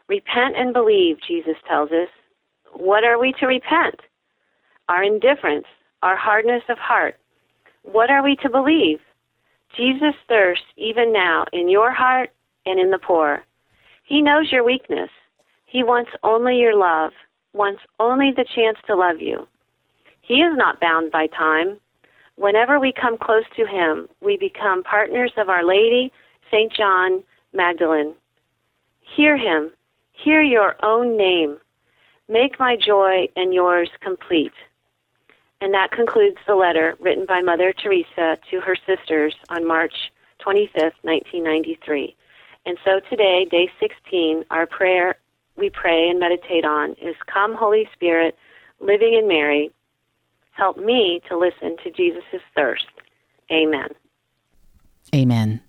Repent 0.10 0.58
and 0.58 0.74
believe, 0.74 1.18
Jesus 1.26 1.56
tells 1.68 1.92
us. 1.92 2.10
What 2.74 3.04
are 3.04 3.20
we 3.20 3.34
to 3.40 3.46
repent? 3.46 3.96
Our 4.90 5.04
indifference, 5.04 5.68
our 6.02 6.18
hardness 6.18 6.64
of 6.68 6.80
heart. 6.80 7.16
What 7.84 8.10
are 8.10 8.24
we 8.24 8.36
to 8.38 8.50
believe? 8.50 9.00
Jesus 9.78 10.16
thirsts 10.28 10.66
even 10.78 11.14
now 11.14 11.46
in 11.54 11.70
your 11.70 11.92
heart 11.92 12.32
and 12.66 12.80
in 12.80 12.90
the 12.90 12.98
poor. 12.98 13.44
He 14.04 14.22
knows 14.22 14.52
your 14.52 14.64
weakness. 14.64 15.12
He 15.66 15.84
wants 15.84 16.10
only 16.24 16.58
your 16.58 16.76
love, 16.76 17.12
wants 17.54 17.82
only 18.00 18.32
the 18.36 18.46
chance 18.56 18.80
to 18.88 18.96
love 18.96 19.22
you. 19.22 19.48
He 20.22 20.36
is 20.36 20.58
not 20.58 20.80
bound 20.80 21.12
by 21.12 21.28
time. 21.28 21.78
Whenever 22.36 22.80
we 22.80 22.92
come 22.92 23.18
close 23.18 23.44
to 23.56 23.68
him, 23.68 24.08
we 24.22 24.38
become 24.38 24.82
partners 24.82 25.34
of 25.38 25.50
Our 25.50 25.64
Lady, 25.64 26.12
St. 26.52 26.74
John, 26.74 27.24
Magdalene. 27.54 28.16
Hear 29.16 29.38
him. 29.38 29.72
Hear 30.24 30.42
your 30.42 30.76
own 30.84 31.18
name. 31.18 31.58
Make 32.28 32.60
my 32.60 32.76
joy 32.76 33.28
and 33.36 33.54
yours 33.54 33.90
complete. 34.02 34.54
And 35.62 35.74
that 35.74 35.92
concludes 35.92 36.38
the 36.48 36.56
letter 36.56 36.96
written 37.00 37.26
by 37.26 37.42
Mother 37.42 37.74
Teresa 37.74 38.38
to 38.50 38.62
her 38.62 38.76
sisters 38.86 39.36
on 39.50 39.68
March 39.68 39.94
25th, 40.46 40.94
1993. 41.04 42.16
And 42.66 42.78
so 42.86 43.00
today, 43.10 43.46
day 43.50 43.70
16, 43.80 44.46
our 44.52 44.66
prayer 44.66 45.16
we 45.58 45.70
pray 45.70 46.10
and 46.10 46.20
meditate 46.20 46.66
on 46.66 46.92
is 47.02 47.16
Come, 47.32 47.56
Holy 47.56 47.90
Spirit, 47.94 48.38
living 48.80 49.14
in 49.14 49.28
Mary, 49.28 49.72
help 50.52 50.78
me 50.78 51.22
to 51.28 51.38
listen 51.38 51.76
to 51.84 51.92
Jesus' 51.92 52.42
thirst. 52.56 52.86
Amen. 53.52 53.90
Amen. 55.14 55.62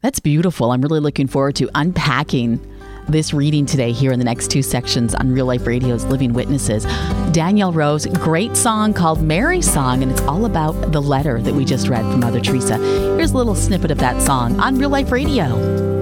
That's 0.00 0.20
beautiful. 0.20 0.70
I'm 0.70 0.82
really 0.82 1.00
looking 1.00 1.26
forward 1.26 1.56
to 1.56 1.70
unpacking 1.74 2.60
this 3.06 3.32
reading 3.32 3.66
today 3.66 3.92
here 3.92 4.12
in 4.12 4.18
the 4.18 4.24
next 4.24 4.50
two 4.50 4.62
sections 4.62 5.14
on 5.14 5.32
Real 5.32 5.46
Life 5.46 5.66
Radio's 5.66 6.04
Living 6.04 6.32
Witnesses. 6.32 6.84
Danielle 7.32 7.72
Rose, 7.72 8.06
great 8.06 8.56
song 8.56 8.92
called 8.92 9.22
Mary's 9.22 9.70
Song, 9.70 10.02
and 10.02 10.10
it's 10.10 10.22
all 10.22 10.46
about 10.46 10.72
the 10.92 11.02
letter 11.02 11.40
that 11.42 11.54
we 11.54 11.64
just 11.64 11.88
read 11.88 12.02
from 12.02 12.20
Mother 12.20 12.40
Teresa. 12.40 12.76
Here's 13.16 13.32
a 13.32 13.36
little 13.36 13.54
snippet 13.54 13.90
of 13.90 13.98
that 13.98 14.20
song 14.22 14.58
on 14.60 14.78
Real 14.78 14.90
Life 14.90 15.12
Radio. 15.12 15.93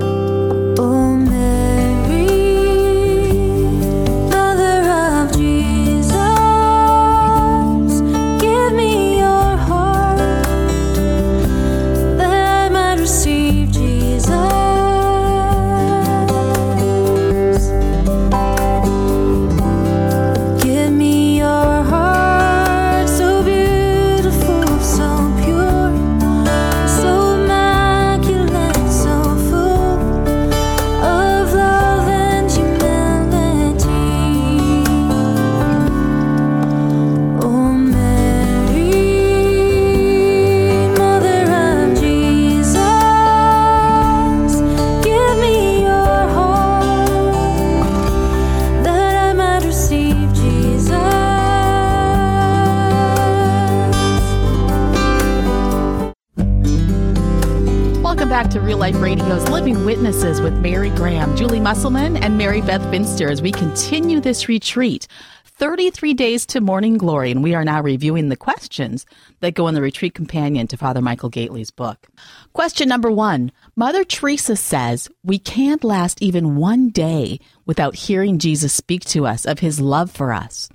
Life 58.33 58.97
Radio's 58.97 59.47
Living 59.51 59.85
Witnesses 59.85 60.41
with 60.41 60.55
Mary 60.55 60.89
Graham, 60.89 61.37
Julie 61.37 61.61
Musselman, 61.61 62.17
and 62.17 62.39
Mary 62.39 62.63
Beth 62.63 62.83
Finster 62.91 63.31
as 63.31 63.43
we 63.43 63.53
continue 63.53 64.21
this 64.21 64.49
retreat. 64.49 65.07
33 65.45 66.15
days 66.15 66.47
to 66.47 66.63
morning 66.63 66.97
glory, 66.97 67.31
and 67.31 67.43
we 67.43 67.55
are 67.55 67.63
now 67.63 67.83
reviewing 67.83 68.31
the 68.31 68.37
questions 68.37 69.05
that 69.41 69.53
go 69.53 69.69
in 69.69 69.75
the 69.75 69.83
retreat 69.83 70.15
companion 70.15 70.67
to 70.69 70.79
Father 70.79 71.03
Michael 71.03 71.31
Gaitley's 71.31 71.71
book. 71.71 72.09
Question 72.55 72.89
number 72.89 73.11
one 73.11 73.53
Mother 73.77 74.03
Teresa 74.03 74.57
says 74.57 75.11
we 75.23 75.39
can't 75.39 75.85
last 75.85 76.23
even 76.23 76.57
one 76.57 76.89
day 76.89 77.39
without 77.67 77.95
hearing 77.95 78.39
Jesus 78.39 78.73
speak 78.73 79.05
to 79.05 79.27
us 79.27 79.45
of 79.45 79.59
his 79.59 79.79
love 79.79 80.11
for 80.11 80.33
us. 80.33 80.71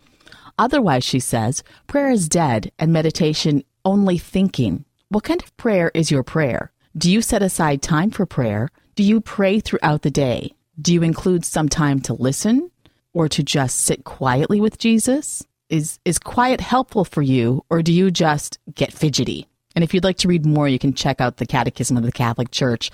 Otherwise, 0.59 1.03
she 1.03 1.19
says, 1.19 1.63
prayer 1.87 2.11
is 2.11 2.29
dead 2.29 2.71
and 2.77 2.93
meditation 2.93 3.63
only 3.83 4.19
thinking. 4.19 4.85
What 5.09 5.23
kind 5.23 5.41
of 5.41 5.57
prayer 5.57 5.89
is 5.95 6.11
your 6.11 6.21
prayer? 6.21 6.71
Do 6.97 7.11
you 7.11 7.21
set 7.21 7.43
aside 7.43 7.83
time 7.83 8.09
for 8.09 8.25
prayer? 8.25 8.69
Do 8.95 9.03
you 9.03 9.21
pray 9.21 9.59
throughout 9.59 10.01
the 10.01 10.09
day? 10.09 10.55
Do 10.81 10.91
you 10.91 11.03
include 11.03 11.45
some 11.45 11.69
time 11.69 11.99
to 12.01 12.13
listen 12.15 12.71
or 13.13 13.29
to 13.29 13.43
just 13.43 13.81
sit 13.81 14.03
quietly 14.03 14.59
with 14.59 14.79
Jesus? 14.79 15.45
Is, 15.69 15.99
is 16.05 16.17
quiet 16.17 16.59
helpful 16.59 17.05
for 17.05 17.21
you 17.21 17.63
or 17.69 17.83
do 17.83 17.93
you 17.93 18.09
just 18.09 18.57
get 18.73 18.91
fidgety? 18.91 19.47
And 19.75 19.83
if 19.83 19.93
you'd 19.93 20.03
like 20.03 20.17
to 20.17 20.27
read 20.27 20.43
more, 20.43 20.67
you 20.67 20.79
can 20.79 20.95
check 20.95 21.21
out 21.21 21.37
the 21.37 21.45
Catechism 21.45 21.97
of 21.97 22.03
the 22.03 22.11
Catholic 22.11 22.49
Church, 22.49 22.89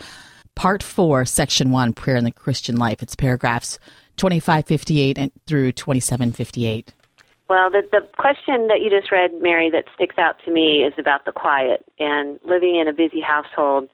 Part 0.54 0.84
4, 0.84 1.24
Section 1.24 1.72
1, 1.72 1.94
Prayer 1.94 2.18
in 2.18 2.26
the 2.26 2.32
Christian 2.32 2.76
Life. 2.76 3.02
It's 3.02 3.16
paragraphs 3.16 3.80
2558 4.18 5.18
and 5.18 5.32
through 5.48 5.72
2758. 5.72 6.94
Well, 7.50 7.70
the, 7.70 7.82
the 7.92 8.08
question 8.18 8.68
that 8.68 8.82
you 8.82 8.90
just 8.90 9.12
read, 9.12 9.32
Mary, 9.42 9.70
that 9.72 9.86
sticks 9.94 10.18
out 10.18 10.36
to 10.46 10.52
me 10.52 10.84
is 10.84 10.94
about 10.98 11.26
the 11.26 11.32
quiet. 11.32 11.86
And 12.00 12.40
living 12.46 12.78
in 12.78 12.88
a 12.88 12.94
busy 12.94 13.22
household, 13.22 13.90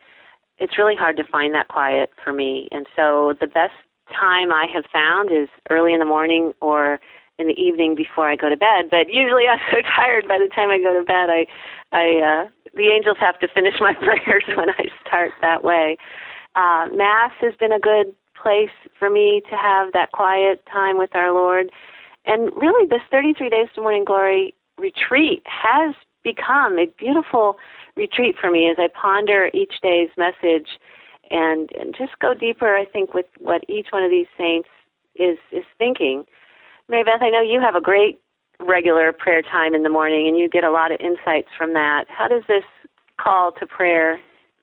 it's 0.60 0.78
really 0.78 0.96
hard 0.96 1.18
to 1.18 1.24
find 1.24 1.54
that 1.56 1.68
quiet 1.68 2.12
for 2.24 2.32
me. 2.32 2.68
And 2.72 2.86
so 2.96 3.34
the 3.40 3.48
best 3.48 3.74
time 4.14 4.52
I 4.52 4.68
have 4.74 4.86
found 4.92 5.32
is 5.32 5.50
early 5.70 5.94
in 5.94 6.00
the 6.00 6.06
morning 6.06 6.54
or 6.62 7.00
in 7.38 7.48
the 7.48 7.54
evening 7.54 7.96
before 7.96 8.30
I 8.30 8.36
go 8.36 8.50
to 8.50 8.58
bed. 8.58 8.92
But 8.92 9.08
usually 9.10 9.48
I'm 9.48 9.60
so 9.72 9.78
tired 9.96 10.28
by 10.28 10.38
the 10.38 10.50
time 10.54 10.70
I 10.70 10.78
go 10.78 10.94
to 10.94 11.06
bed. 11.06 11.30
I, 11.30 11.48
I, 11.92 12.46
uh, 12.46 12.50
the 12.76 12.92
angels 12.94 13.18
have 13.20 13.40
to 13.40 13.48
finish 13.48 13.76
my 13.80 13.94
prayers 14.00 14.44
when 14.56 14.70
I 14.70 14.86
start 15.06 15.32
that 15.42 15.64
way. 15.64 15.98
Uh, 16.56 16.88
Mass 16.94 17.32
has 17.42 17.54
been 17.60 17.72
a 17.72 17.80
good 17.80 18.14
place 18.42 18.76
for 18.98 19.10
me 19.10 19.42
to 19.50 19.56
have 19.56 19.92
that 19.94 20.12
quiet 20.12 20.64
time 20.72 20.98
with 20.98 21.16
our 21.16 21.32
Lord. 21.34 21.72
And 22.26 22.52
really, 22.56 22.88
this 22.88 23.02
33 23.12 23.50
Days 23.50 23.68
to 23.76 23.82
Morning 23.82 24.06
Glory 24.06 24.54
retreat 24.78 25.44
has 25.46 25.96
become 26.24 26.78
a 26.78 26.86
beautiful 26.98 27.58
retreat 27.96 28.36
for 28.40 28.52
me 28.52 28.70
as 28.70 28.78
I 28.78 28.88
ponder 28.88 29.50
each 29.54 29.74
day's 29.82 30.10
message 30.18 30.68
and, 31.32 31.70
and 31.80 31.96
just 31.98 32.18
go 32.20 32.34
deeper, 32.34 32.76
I 32.76 32.86
think, 32.86 33.14
with 33.14 33.26
what 33.38 33.64
each 33.70 33.88
one 33.92 34.04
of 34.04 34.12
these 34.12 34.28
saints 34.38 34.70
is, 35.16 35.38
is 35.52 35.64
thinking. 35.78 36.26
Mary 36.88 37.04
Beth, 37.04 37.22
I 37.22 37.30
know 37.30 37.42
you 37.42 37.62
have 37.62 37.76
a 37.76 37.82
great 37.82 38.20
regular 38.60 39.14
prayer 39.14 39.42
time 39.42 39.74
in 39.74 39.84
the 39.84 39.90
morning 39.90 40.28
and 40.28 40.38
you 40.38 40.50
get 40.50 40.64
a 40.64 40.72
lot 40.72 40.92
of 40.92 41.00
insights 41.00 41.48
from 41.58 41.74
that. 41.74 42.06
How 42.10 42.28
does 42.28 42.44
this 42.48 42.64
call 43.22 43.52
to 43.54 43.66
prayer 43.66 44.20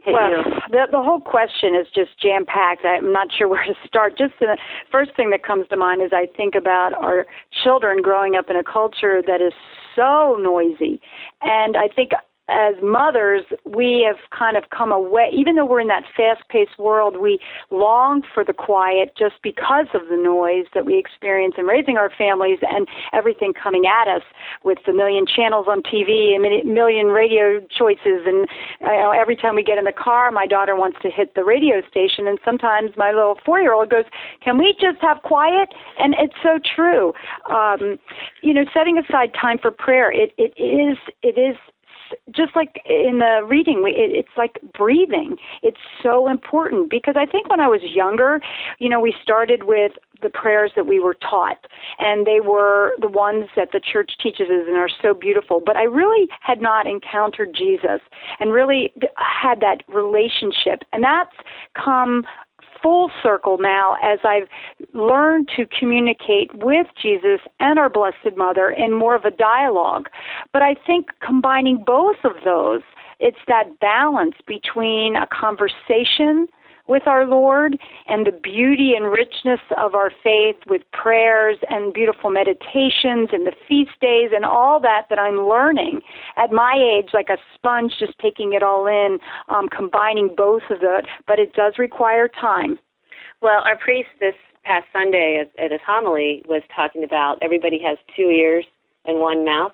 well, 0.07 0.45
the 0.71 0.87
the 0.91 1.03
whole 1.03 1.21
question 1.21 1.75
is 1.75 1.87
just 1.95 2.19
jam 2.21 2.47
packed. 2.47 2.85
I'm 2.85 3.13
not 3.13 3.29
sure 3.37 3.49
where 3.49 3.65
to 3.65 3.75
start. 3.87 4.17
Just 4.17 4.35
the 4.41 4.57
first 4.91 5.15
thing 5.17 5.31
that 5.31 5.43
comes 5.43 5.67
to 5.69 5.77
mind 5.77 6.03
is 6.03 6.11
I 6.13 6.27
think 6.37 6.55
about 6.55 6.95
our 6.95 7.27
children 7.65 8.03
growing 8.03 8.35
up 8.37 8.51
in 8.51 8.57
a 8.57 8.65
culture 8.65 9.23
that 9.27 9.41
is 9.41 9.53
so 9.95 10.37
noisy, 10.41 11.01
and 11.43 11.77
I 11.77 11.89
think 11.89 12.13
as 12.49 12.75
mothers, 12.83 13.43
we 13.65 14.07
have 14.07 14.17
kind 14.37 14.57
of 14.57 14.65
come 14.71 14.93
away, 14.93 15.31
even 15.33 15.57
though 15.57 15.67
we're 15.67 15.81
in 15.81 15.89
that 15.89 16.05
fast 16.17 16.43
paced 16.49 16.79
world, 16.79 17.17
we 17.21 17.39
long 17.71 18.23
for 18.33 18.45
the 18.45 18.53
quiet 18.53 19.13
just 19.19 19.35
because 19.43 19.87
of 19.95 20.03
the 20.09 20.17
noise 20.17 20.67
that 20.75 20.87
we 20.87 20.97
experience 20.97 21.55
in 21.59 21.65
raising 21.65 21.97
our 21.97 22.11
families 22.17 22.59
and 22.63 22.87
everything 23.13 23.53
coming 23.53 23.85
at 23.87 24.09
us 24.09 24.23
with 24.63 24.79
the 24.87 24.93
million 24.93 25.27
channels 25.27 25.67
on 25.69 25.83
TV 25.83 26.35
and 26.37 26.47
a 26.47 26.65
million 26.65 27.07
radio 27.07 27.61
choices. 27.77 28.23
And 28.27 28.47
you 28.81 28.87
know, 28.87 29.11
every 29.11 29.35
time 29.35 29.57
we 29.57 29.65
get 29.65 29.79
in 29.79 29.85
the 29.85 29.93
car, 29.93 30.31
my 30.31 30.47
daughter 30.47 30.77
wants 30.77 30.99
to 31.03 31.11
hit 31.11 31.35
the 31.35 31.45
radio 31.45 31.83
station, 31.91 32.29
and 32.29 32.39
sometimes 32.45 32.91
my 32.97 33.11
little 33.11 33.39
four 33.45 33.61
year 33.61 33.73
old 33.73 33.91
goes, 33.91 34.05
Can 34.43 34.57
we 34.59 34.75
just 34.81 34.99
have 35.01 35.23
quiet? 35.23 35.71
And 35.99 36.15
it's 36.19 36.35
so 36.43 36.61
true. 36.77 37.13
Um, 37.51 37.99
you 38.43 38.55
know, 38.55 38.65
setting 38.73 38.99
aside 38.99 39.33
time 39.35 39.59
for 39.59 39.71
prayer, 39.71 40.13
it, 40.13 40.33
it 40.39 40.53
is, 40.61 40.97
it 41.23 41.39
is 41.39 41.57
just 42.31 42.55
like 42.55 42.83
in 42.87 43.19
the 43.19 43.47
reading, 43.47 43.83
we, 43.83 43.91
it, 43.91 44.13
it's 44.13 44.37
like 44.37 44.59
breathing. 44.77 45.37
It's 45.63 45.81
so 46.03 46.29
important 46.29 46.91
because 46.91 47.15
I 47.17 47.27
think 47.27 47.49
when 47.49 47.61
I 47.61 47.69
was 47.69 47.81
younger, 47.83 48.41
you 48.79 48.89
know, 48.89 49.01
we 49.01 49.15
started 49.23 49.65
with 49.65 49.93
the 50.23 50.31
prayers 50.31 50.73
that 50.77 50.87
we 50.87 50.99
were 50.99 51.15
taught, 51.15 51.67
and 51.99 52.27
they 52.27 52.41
were 52.41 52.93
the 53.01 53.09
ones 53.09 53.47
that 53.55 53.69
the 53.73 53.81
church 53.81 54.13
teaches 54.23 54.49
us 54.49 54.65
and 54.67 54.77
are 54.77 54.89
so 55.03 55.13
beautiful. 55.13 55.61
But 55.65 55.77
I 55.77 55.85
really 55.85 56.29
had 56.41 56.61
not 56.61 56.87
encountered 56.87 57.55
Jesus 57.55 58.01
and 58.41 58.53
really 58.53 58.93
had 59.17 59.61
that 59.61 59.83
relationship, 59.89 60.83
and 60.93 61.05
that's 61.05 61.37
come 61.75 62.25
full 62.87 63.11
circle 63.21 63.59
now 63.59 63.97
as 64.01 64.21
I've 64.23 64.47
learned 64.95 65.51
to 65.57 65.67
communicate 65.67 66.55
with 66.55 66.87
Jesus 67.03 67.41
and 67.59 67.81
our 67.81 67.91
Blessed 67.91 68.37
Mother 68.37 68.71
in 68.71 68.93
more 68.93 69.17
of 69.17 69.25
a 69.25 69.33
dialogue. 69.33 70.09
But 70.53 70.63
I 70.63 70.77
think 70.87 71.07
combining 71.21 71.83
both 71.85 72.19
of 72.23 72.35
those, 72.45 72.83
it's 73.19 73.41
that 73.49 73.81
balance 73.81 74.37
between 74.47 75.17
a 75.17 75.27
conversation 75.27 76.47
with 76.89 77.07
our 77.07 77.27
Lord 77.27 77.79
and 78.07 78.27
the 78.27 78.33
beauty 78.33 78.93
and 78.97 79.11
richness 79.11 79.61
of 79.77 79.95
our 79.95 80.11
faith 80.23 80.57
with 80.67 80.83
prayers 80.93 81.57
and 81.69 81.93
beautiful 81.93 82.31
meditations 82.31 83.31
and 83.33 83.47
the 83.47 83.55
feast 83.69 83.99
days 84.01 84.31
and 84.35 84.45
all 84.45 84.81
that 84.81 85.07
that 85.11 85.19
I'm 85.19 85.49
learning 85.49 86.01
at 86.37 86.53
my 86.53 86.75
age, 86.77 87.11
like 87.13 87.29
a 87.29 87.39
sponge, 87.55 87.95
just 87.99 88.19
taking 88.19 88.53
it 88.53 88.63
all 88.63 88.87
in, 88.87 89.19
um, 89.49 89.69
combining 89.69 90.35
both 90.37 90.63
of 90.71 90.79
it. 90.83 91.07
But 91.27 91.39
it 91.39 91.53
does 91.55 91.75
require 91.79 92.29
time. 92.29 92.79
Well, 93.43 93.63
our 93.65 93.77
priest 93.77 94.09
this 94.21 94.35
past 94.65 94.87
Sunday 94.93 95.41
at, 95.41 95.65
at 95.65 95.71
his 95.71 95.81
homily 95.87 96.43
was 96.49 96.63
talking 96.75 97.05
about 97.05 97.39
everybody 97.43 97.81
has 97.85 97.99
two 98.17 98.31
ears 98.31 98.65
and 99.05 99.21
one 99.21 99.45
mouth. 99.45 99.73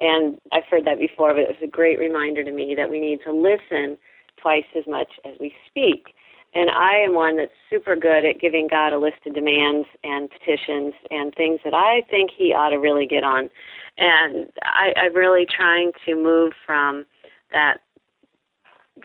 And 0.00 0.38
I've 0.52 0.64
heard 0.70 0.84
that 0.84 0.98
before, 0.98 1.32
but 1.32 1.42
it 1.42 1.48
was 1.48 1.56
a 1.62 1.66
great 1.66 1.98
reminder 1.98 2.44
to 2.44 2.52
me 2.52 2.74
that 2.76 2.90
we 2.90 3.00
need 3.00 3.20
to 3.24 3.32
listen 3.32 3.96
twice 4.40 4.64
as 4.76 4.84
much 4.86 5.08
as 5.24 5.34
we 5.40 5.54
speak. 5.68 6.14
And 6.54 6.68
I 6.70 6.98
am 6.98 7.14
one 7.14 7.38
that's 7.38 7.52
super 7.70 7.96
good 7.96 8.24
at 8.26 8.40
giving 8.40 8.68
God 8.68 8.92
a 8.92 8.98
list 8.98 9.26
of 9.26 9.34
demands 9.34 9.88
and 10.04 10.28
petitions 10.30 10.92
and 11.10 11.34
things 11.34 11.60
that 11.64 11.74
I 11.74 12.02
think 12.10 12.30
He 12.36 12.52
ought 12.52 12.70
to 12.70 12.76
really 12.76 13.06
get 13.06 13.24
on. 13.24 13.48
And 13.96 14.48
I, 14.62 14.92
I'm 14.96 15.14
really 15.14 15.46
trying 15.46 15.92
to 16.06 16.14
move 16.14 16.52
from 16.66 17.06
that 17.52 17.78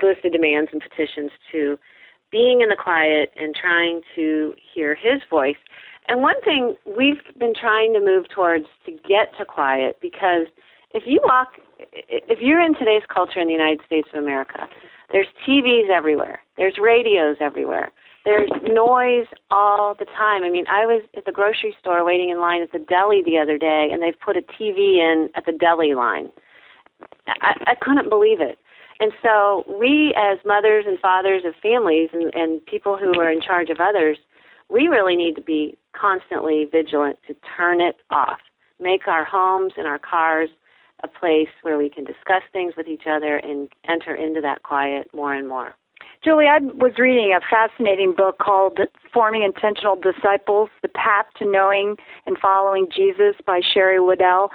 list 0.03 0.25
of 0.25 0.33
demands 0.33 0.71
and 0.73 0.81
petitions 0.81 1.31
to 1.51 1.77
being 2.31 2.61
in 2.61 2.69
the 2.69 2.75
quiet 2.75 3.31
and 3.37 3.55
trying 3.55 4.01
to 4.15 4.53
hear 4.73 4.95
His 4.95 5.21
voice. 5.29 5.55
And 6.09 6.21
one 6.21 6.39
thing 6.41 6.75
we've 6.85 7.21
been 7.37 7.53
trying 7.53 7.93
to 7.93 7.99
move 7.99 8.25
towards 8.33 8.65
to 8.85 8.91
get 8.91 9.31
to 9.37 9.45
quiet 9.45 9.97
because 10.01 10.47
if 10.97 11.03
you 11.05 11.21
walk, 11.23 11.49
if 11.79 12.39
you're 12.41 12.59
in 12.59 12.73
today's 12.73 13.03
culture 13.13 13.39
in 13.39 13.47
the 13.47 13.53
United 13.53 13.81
States 13.85 14.07
of 14.13 14.23
America, 14.23 14.67
there's 15.11 15.27
TVs 15.47 15.89
everywhere. 15.89 16.41
There's 16.57 16.75
radios 16.81 17.37
everywhere. 17.39 17.91
There's 18.25 18.49
noise 18.63 19.27
all 19.51 19.95
the 19.97 20.05
time. 20.05 20.43
I 20.43 20.49
mean, 20.49 20.65
I 20.67 20.85
was 20.85 21.03
at 21.15 21.25
the 21.25 21.31
grocery 21.31 21.75
store 21.79 22.03
waiting 22.03 22.29
in 22.29 22.41
line 22.41 22.61
at 22.63 22.71
the 22.71 22.79
deli 22.79 23.21
the 23.23 23.37
other 23.37 23.57
day, 23.57 23.87
and 23.91 24.01
they've 24.01 24.19
put 24.19 24.35
a 24.35 24.41
TV 24.41 24.97
in 24.97 25.29
at 25.35 25.45
the 25.45 25.53
deli 25.53 25.93
line. 25.93 26.29
I, 27.27 27.53
I 27.67 27.75
couldn't 27.79 28.09
believe 28.09 28.41
it. 28.41 28.57
And 28.99 29.13
so, 29.21 29.63
we 29.79 30.15
as 30.17 30.39
mothers 30.43 30.85
and 30.87 30.99
fathers 30.99 31.43
of 31.45 31.53
families 31.61 32.09
and, 32.11 32.33
and 32.33 32.65
people 32.65 32.97
who 32.97 33.17
are 33.19 33.31
in 33.31 33.39
charge 33.39 33.69
of 33.69 33.77
others, 33.79 34.17
we 34.69 34.87
really 34.87 35.15
need 35.15 35.35
to 35.35 35.41
be 35.41 35.77
constantly 35.95 36.65
vigilant 36.69 37.19
to 37.27 37.35
turn 37.55 37.79
it 37.79 37.97
off. 38.09 38.39
Make 38.79 39.07
our 39.07 39.23
homes 39.23 39.73
and 39.77 39.85
our 39.85 39.99
cars 39.99 40.49
a 41.03 41.07
place 41.07 41.49
where 41.61 41.77
we 41.77 41.89
can 41.89 42.03
discuss 42.03 42.43
things 42.51 42.73
with 42.75 42.87
each 42.87 43.03
other 43.09 43.37
and 43.37 43.69
enter 43.87 44.15
into 44.15 44.41
that 44.41 44.63
quiet 44.63 45.07
more 45.13 45.33
and 45.33 45.47
more. 45.47 45.75
Julie, 46.23 46.47
I 46.47 46.59
was 46.59 46.93
reading 46.97 47.37
a 47.37 47.39
fascinating 47.47 48.13
book 48.15 48.39
called 48.39 48.79
Forming 49.13 49.43
Intentional 49.43 49.95
Disciples 49.95 50.69
The 50.81 50.87
Path 50.89 51.27
to 51.37 51.45
Knowing 51.45 51.95
and 52.25 52.37
Following 52.39 52.87
Jesus 52.93 53.35
by 53.45 53.61
Sherry 53.61 53.99
Weddell. 53.99 54.49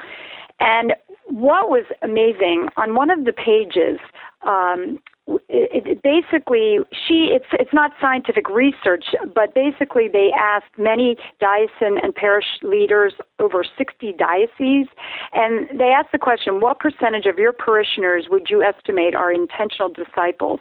And 0.59 0.95
what 1.27 1.71
was 1.71 1.85
amazing, 2.03 2.69
on 2.77 2.95
one 2.95 3.11
of 3.11 3.25
the 3.25 3.33
pages, 3.33 4.01
um, 4.43 4.99
it, 5.27 5.87
it 5.87 6.03
basically 6.03 6.79
she 6.91 7.31
it's 7.31 7.47
it's 7.53 7.73
not 7.73 7.93
scientific 8.01 8.49
research 8.49 9.05
but 9.35 9.55
basically 9.55 10.09
they 10.09 10.31
asked 10.39 10.77
many 10.77 11.17
diocesan 11.41 11.99
and 12.03 12.15
parish 12.15 12.59
leaders 12.63 13.15
over 13.39 13.65
60 13.79 14.15
dioceses 14.19 14.89
and 15.33 15.69
they 15.79 15.91
asked 15.91 16.11
the 16.11 16.19
question 16.19 16.61
what 16.61 16.81
percentage 16.81 17.27
of 17.27 17.39
your 17.39 17.53
parishioners 17.53 18.27
would 18.31 18.49
you 18.51 18.63
estimate 18.63 19.15
are 19.15 19.33
intentional 19.33 19.89
disciples 19.89 20.59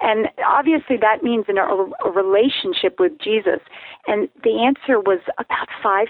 and 0.00 0.28
obviously 0.44 0.96
that 0.96 1.22
means 1.22 1.44
in 1.48 1.56
a, 1.56 1.62
a 1.62 2.10
relationship 2.10 2.98
with 2.98 3.12
Jesus 3.22 3.60
and 4.08 4.28
the 4.42 4.62
answer 4.64 4.98
was 4.98 5.20
about 5.38 5.68
5% 5.84 6.06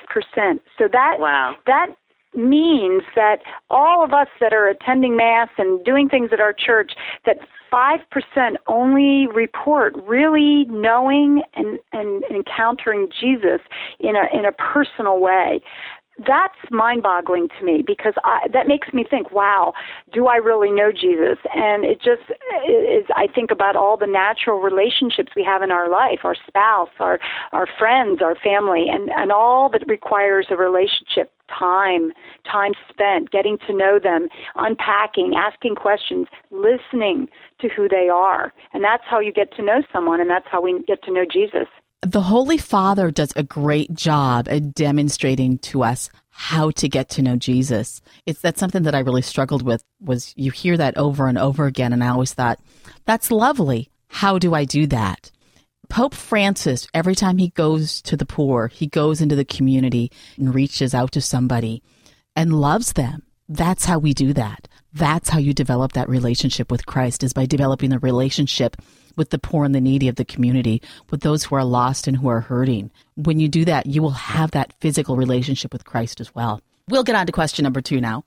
so 0.78 0.88
that 0.90 1.16
wow. 1.18 1.54
that 1.66 1.88
means 2.34 3.02
that 3.16 3.38
all 3.70 4.04
of 4.04 4.12
us 4.12 4.28
that 4.40 4.52
are 4.52 4.68
attending 4.68 5.16
mass 5.16 5.48
and 5.58 5.84
doing 5.84 6.08
things 6.08 6.30
at 6.32 6.40
our 6.40 6.52
church 6.52 6.92
that 7.26 7.38
5% 7.72 8.56
only 8.66 9.26
report 9.28 9.94
really 10.06 10.64
knowing 10.68 11.42
and, 11.54 11.78
and 11.92 12.24
encountering 12.24 13.08
Jesus 13.20 13.60
in 14.00 14.16
a 14.16 14.36
in 14.36 14.44
a 14.44 14.52
personal 14.52 15.20
way 15.20 15.60
that's 16.26 16.54
mind-boggling 16.70 17.48
to 17.58 17.64
me 17.64 17.82
because 17.86 18.14
I, 18.24 18.46
that 18.52 18.68
makes 18.68 18.92
me 18.92 19.04
think, 19.08 19.32
wow, 19.32 19.72
do 20.12 20.26
I 20.26 20.36
really 20.36 20.70
know 20.70 20.92
Jesus? 20.92 21.38
And 21.54 21.84
it 21.84 21.98
just 21.98 22.22
is. 22.68 23.06
I 23.16 23.26
think 23.34 23.50
about 23.50 23.76
all 23.76 23.96
the 23.96 24.06
natural 24.06 24.60
relationships 24.60 25.32
we 25.34 25.44
have 25.44 25.62
in 25.62 25.70
our 25.70 25.88
life, 25.90 26.20
our 26.24 26.36
spouse, 26.46 26.90
our 26.98 27.18
our 27.52 27.66
friends, 27.78 28.20
our 28.22 28.34
family, 28.34 28.86
and 28.90 29.10
and 29.10 29.32
all 29.32 29.68
that 29.70 29.86
requires 29.86 30.46
a 30.50 30.56
relationship 30.56 31.32
time, 31.58 32.12
time 32.50 32.72
spent 32.88 33.30
getting 33.30 33.58
to 33.66 33.76
know 33.76 33.98
them, 34.02 34.28
unpacking, 34.56 35.34
asking 35.36 35.74
questions, 35.74 36.26
listening 36.50 37.28
to 37.60 37.68
who 37.68 37.88
they 37.88 38.08
are. 38.08 38.52
And 38.72 38.84
that's 38.84 39.02
how 39.08 39.20
you 39.20 39.32
get 39.32 39.54
to 39.56 39.62
know 39.62 39.82
someone, 39.92 40.20
and 40.20 40.30
that's 40.30 40.46
how 40.50 40.60
we 40.62 40.82
get 40.86 41.02
to 41.04 41.12
know 41.12 41.24
Jesus. 41.30 41.66
The 42.02 42.22
Holy 42.22 42.56
Father 42.56 43.10
does 43.10 43.34
a 43.36 43.42
great 43.42 43.92
job 43.92 44.48
at 44.48 44.72
demonstrating 44.72 45.58
to 45.58 45.82
us 45.82 46.08
how 46.30 46.70
to 46.72 46.88
get 46.88 47.10
to 47.10 47.22
know 47.22 47.36
Jesus. 47.36 48.00
It's 48.24 48.40
that's 48.40 48.58
something 48.58 48.84
that 48.84 48.94
I 48.94 49.00
really 49.00 49.20
struggled 49.20 49.62
with 49.62 49.84
was 50.00 50.32
you 50.34 50.50
hear 50.50 50.78
that 50.78 50.96
over 50.96 51.26
and 51.26 51.36
over 51.36 51.66
again 51.66 51.92
and 51.92 52.02
I 52.02 52.08
always 52.08 52.32
thought 52.32 52.58
that's 53.04 53.30
lovely. 53.30 53.90
How 54.08 54.38
do 54.38 54.54
I 54.54 54.64
do 54.64 54.86
that? 54.86 55.30
Pope 55.90 56.14
Francis 56.14 56.88
every 56.94 57.14
time 57.14 57.36
he 57.36 57.50
goes 57.50 58.00
to 58.02 58.16
the 58.16 58.24
poor, 58.24 58.68
he 58.68 58.86
goes 58.86 59.20
into 59.20 59.36
the 59.36 59.44
community 59.44 60.10
and 60.38 60.54
reaches 60.54 60.94
out 60.94 61.12
to 61.12 61.20
somebody 61.20 61.82
and 62.34 62.60
loves 62.62 62.94
them. 62.94 63.24
That's 63.46 63.84
how 63.84 63.98
we 63.98 64.14
do 64.14 64.32
that. 64.32 64.68
That's 64.94 65.28
how 65.28 65.38
you 65.38 65.52
develop 65.52 65.92
that 65.92 66.08
relationship 66.08 66.70
with 66.70 66.86
Christ 66.86 67.22
is 67.22 67.34
by 67.34 67.44
developing 67.44 67.90
the 67.90 67.98
relationship 67.98 68.78
with 69.20 69.28
the 69.28 69.38
poor 69.38 69.66
and 69.66 69.74
the 69.74 69.82
needy 69.82 70.08
of 70.08 70.16
the 70.16 70.24
community, 70.24 70.80
with 71.10 71.20
those 71.20 71.44
who 71.44 71.54
are 71.54 71.62
lost 71.62 72.08
and 72.08 72.16
who 72.16 72.28
are 72.28 72.40
hurting. 72.40 72.90
When 73.16 73.38
you 73.38 73.48
do 73.48 73.66
that, 73.66 73.84
you 73.84 74.00
will 74.00 74.12
have 74.12 74.52
that 74.52 74.72
physical 74.80 75.14
relationship 75.14 75.74
with 75.74 75.84
Christ 75.84 76.22
as 76.22 76.34
well. 76.34 76.62
We'll 76.88 77.04
get 77.04 77.16
on 77.16 77.26
to 77.26 77.32
question 77.32 77.64
number 77.64 77.82
two 77.82 78.00
now. 78.00 78.24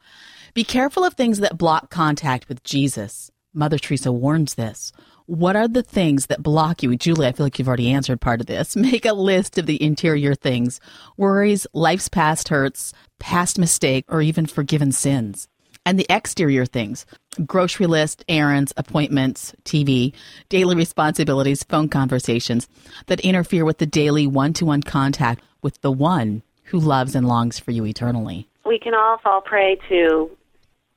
Be 0.53 0.63
careful 0.63 1.03
of 1.03 1.15
things 1.15 1.39
that 1.39 1.57
block 1.57 1.89
contact 1.89 2.47
with 2.47 2.63
Jesus. 2.63 3.31
Mother 3.55 3.79
Teresa 3.79 4.11
warns 4.11 4.53
this. 4.53 4.91
What 5.25 5.55
are 5.55 5.67
the 5.67 5.81
things 5.81 6.27
that 6.27 6.43
block 6.43 6.83
you? 6.83 6.95
Julie, 6.95 7.25
I 7.25 7.31
feel 7.31 7.47
like 7.47 7.57
you've 7.57 7.67
already 7.67 7.89
answered 7.89 8.21
part 8.21 8.39
of 8.39 8.45
this. 8.45 8.75
Make 8.75 9.05
a 9.05 9.13
list 9.13 9.57
of 9.57 9.65
the 9.65 9.81
interior 9.81 10.35
things 10.35 10.79
worries, 11.17 11.65
life's 11.73 12.07
past 12.07 12.49
hurts, 12.49 12.93
past 13.17 13.57
mistake, 13.57 14.05
or 14.09 14.21
even 14.21 14.45
forgiven 14.45 14.91
sins 14.91 15.47
and 15.85 15.99
the 15.99 16.05
exterior 16.09 16.65
things 16.65 17.05
grocery 17.45 17.87
list, 17.87 18.23
errands, 18.29 18.73
appointments, 18.77 19.55
TV, 19.63 20.13
daily 20.49 20.75
responsibilities, 20.75 21.63
phone 21.63 21.89
conversations 21.89 22.67
that 23.07 23.19
interfere 23.21 23.65
with 23.65 23.79
the 23.79 23.87
daily 23.87 24.27
one 24.27 24.53
to 24.53 24.65
one 24.65 24.83
contact 24.83 25.43
with 25.63 25.81
the 25.81 25.91
one 25.91 26.43
who 26.65 26.79
loves 26.79 27.15
and 27.15 27.27
longs 27.27 27.57
for 27.57 27.71
you 27.71 27.85
eternally. 27.85 28.47
We 28.65 28.77
can 28.77 28.93
all 28.93 29.17
fall 29.23 29.41
prey 29.41 29.77
to 29.89 30.29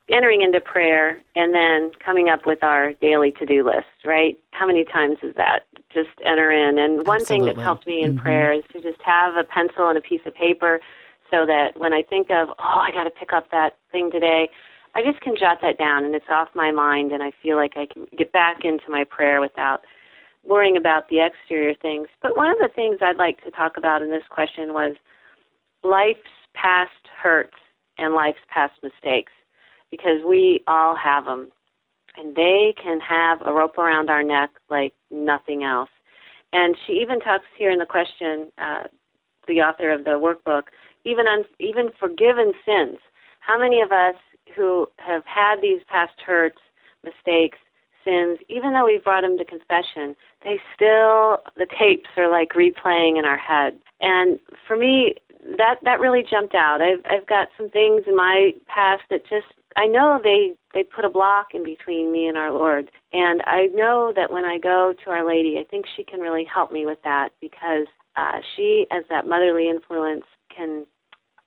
entering 0.09 0.41
into 0.41 0.61
prayer 0.61 1.21
and 1.35 1.53
then 1.53 1.91
coming 2.03 2.29
up 2.29 2.45
with 2.45 2.63
our 2.63 2.93
daily 2.93 3.31
to 3.31 3.45
do 3.45 3.65
list, 3.65 3.87
right? 4.05 4.37
How 4.51 4.65
many 4.65 4.85
times 4.85 5.17
is 5.21 5.35
that? 5.35 5.65
Just 5.93 6.09
enter 6.25 6.51
in. 6.51 6.77
And 6.77 7.05
one 7.05 7.21
Absolutely. 7.21 7.25
thing 7.25 7.45
that's 7.45 7.63
helped 7.63 7.87
me 7.87 8.03
in 8.03 8.13
mm-hmm. 8.13 8.21
prayer 8.21 8.53
is 8.53 8.63
to 8.73 8.81
just 8.81 9.01
have 9.03 9.35
a 9.35 9.43
pencil 9.43 9.89
and 9.89 9.97
a 9.97 10.01
piece 10.01 10.21
of 10.25 10.33
paper 10.33 10.79
so 11.29 11.45
that 11.45 11.77
when 11.77 11.93
I 11.93 12.03
think 12.03 12.29
of, 12.29 12.49
oh, 12.49 12.79
I 12.79 12.91
got 12.91 13.03
to 13.03 13.09
pick 13.09 13.33
up 13.33 13.51
that 13.51 13.77
thing 13.91 14.11
today, 14.11 14.49
I 14.97 15.03
just 15.03 15.21
can 15.21 15.35
jot 15.39 15.59
that 15.61 15.77
down 15.77 16.05
and 16.05 16.15
it's 16.15 16.25
off 16.31 16.47
my 16.55 16.71
mind 16.71 17.11
and 17.11 17.21
I 17.21 17.31
feel 17.43 17.55
like 17.55 17.73
I 17.75 17.85
can 17.85 18.07
get 18.17 18.31
back 18.31 18.61
into 18.63 18.89
my 18.89 19.03
prayer 19.03 19.39
without 19.39 19.81
worrying 20.43 20.75
about 20.75 21.07
the 21.09 21.23
exterior 21.23 21.75
things. 21.79 22.07
But 22.23 22.35
one 22.35 22.49
of 22.49 22.57
the 22.57 22.69
things 22.75 22.97
I'd 22.99 23.17
like 23.17 23.43
to 23.43 23.51
talk 23.51 23.77
about 23.77 24.01
in 24.01 24.09
this 24.09 24.23
question 24.27 24.73
was 24.73 24.95
life's 25.83 26.19
past 26.55 26.89
hurts 27.15 27.53
and 27.99 28.15
life's 28.15 28.39
past 28.51 28.73
mistakes 28.81 29.31
because 29.91 30.25
we 30.27 30.63
all 30.67 30.95
have 30.95 31.25
them 31.25 31.51
and 32.17 32.35
they 32.35 32.73
can 32.81 32.99
have 32.99 33.37
a 33.45 33.53
rope 33.53 33.77
around 33.77 34.09
our 34.09 34.23
neck 34.23 34.49
like 34.67 34.93
nothing 35.11 35.63
else. 35.63 35.91
And 36.53 36.75
she 36.87 36.93
even 36.93 37.19
talks 37.19 37.45
here 37.55 37.69
in 37.69 37.77
the 37.77 37.85
question, 37.85 38.51
uh, 38.57 38.83
the 39.47 39.61
author 39.61 39.91
of 39.91 40.05
the 40.05 40.17
workbook, 40.17 40.63
even 41.05 41.27
un- 41.27 41.45
even 41.59 41.89
forgiven 41.99 42.53
sins. 42.65 42.97
How 43.41 43.59
many 43.59 43.79
of 43.81 43.91
us 43.91 44.15
who 44.55 44.87
have 44.97 45.23
had 45.25 45.61
these 45.61 45.81
past 45.87 46.13
hurts, 46.25 46.59
mistakes, 47.03 47.57
sins, 48.03 48.39
even 48.49 48.73
though 48.73 48.85
we've 48.85 49.03
brought 49.03 49.21
them 49.21 49.37
to 49.37 49.45
confession, 49.45 50.15
they 50.43 50.59
still, 50.73 51.39
the 51.57 51.67
tapes 51.77 52.09
are 52.17 52.31
like 52.31 52.49
replaying 52.49 53.17
in 53.17 53.25
our 53.25 53.37
head. 53.37 53.77
And 54.01 54.39
for 54.67 54.77
me, 54.77 55.15
that 55.57 55.75
that 55.83 55.99
really 55.99 56.23
jumped 56.29 56.55
out. 56.55 56.81
I've 56.81 56.99
I've 57.09 57.27
got 57.27 57.47
some 57.57 57.69
things 57.69 58.03
in 58.07 58.15
my 58.15 58.51
past 58.67 59.03
that 59.09 59.21
just 59.29 59.45
I 59.77 59.85
know 59.85 60.19
they 60.21 60.53
they 60.73 60.83
put 60.83 61.05
a 61.05 61.09
block 61.09 61.47
in 61.53 61.63
between 61.63 62.11
me 62.11 62.27
and 62.27 62.37
our 62.37 62.51
Lord. 62.51 62.91
And 63.13 63.41
I 63.45 63.67
know 63.73 64.11
that 64.15 64.31
when 64.31 64.43
I 64.45 64.57
go 64.57 64.93
to 65.03 65.09
Our 65.11 65.25
Lady, 65.25 65.57
I 65.59 65.63
think 65.69 65.85
she 65.95 66.03
can 66.03 66.19
really 66.19 66.45
help 66.45 66.71
me 66.71 66.85
with 66.85 66.99
that 67.03 67.29
because 67.39 67.87
uh, 68.15 68.39
she, 68.55 68.87
as 68.91 69.03
that 69.09 69.27
motherly 69.27 69.69
influence, 69.69 70.25
can, 70.55 70.85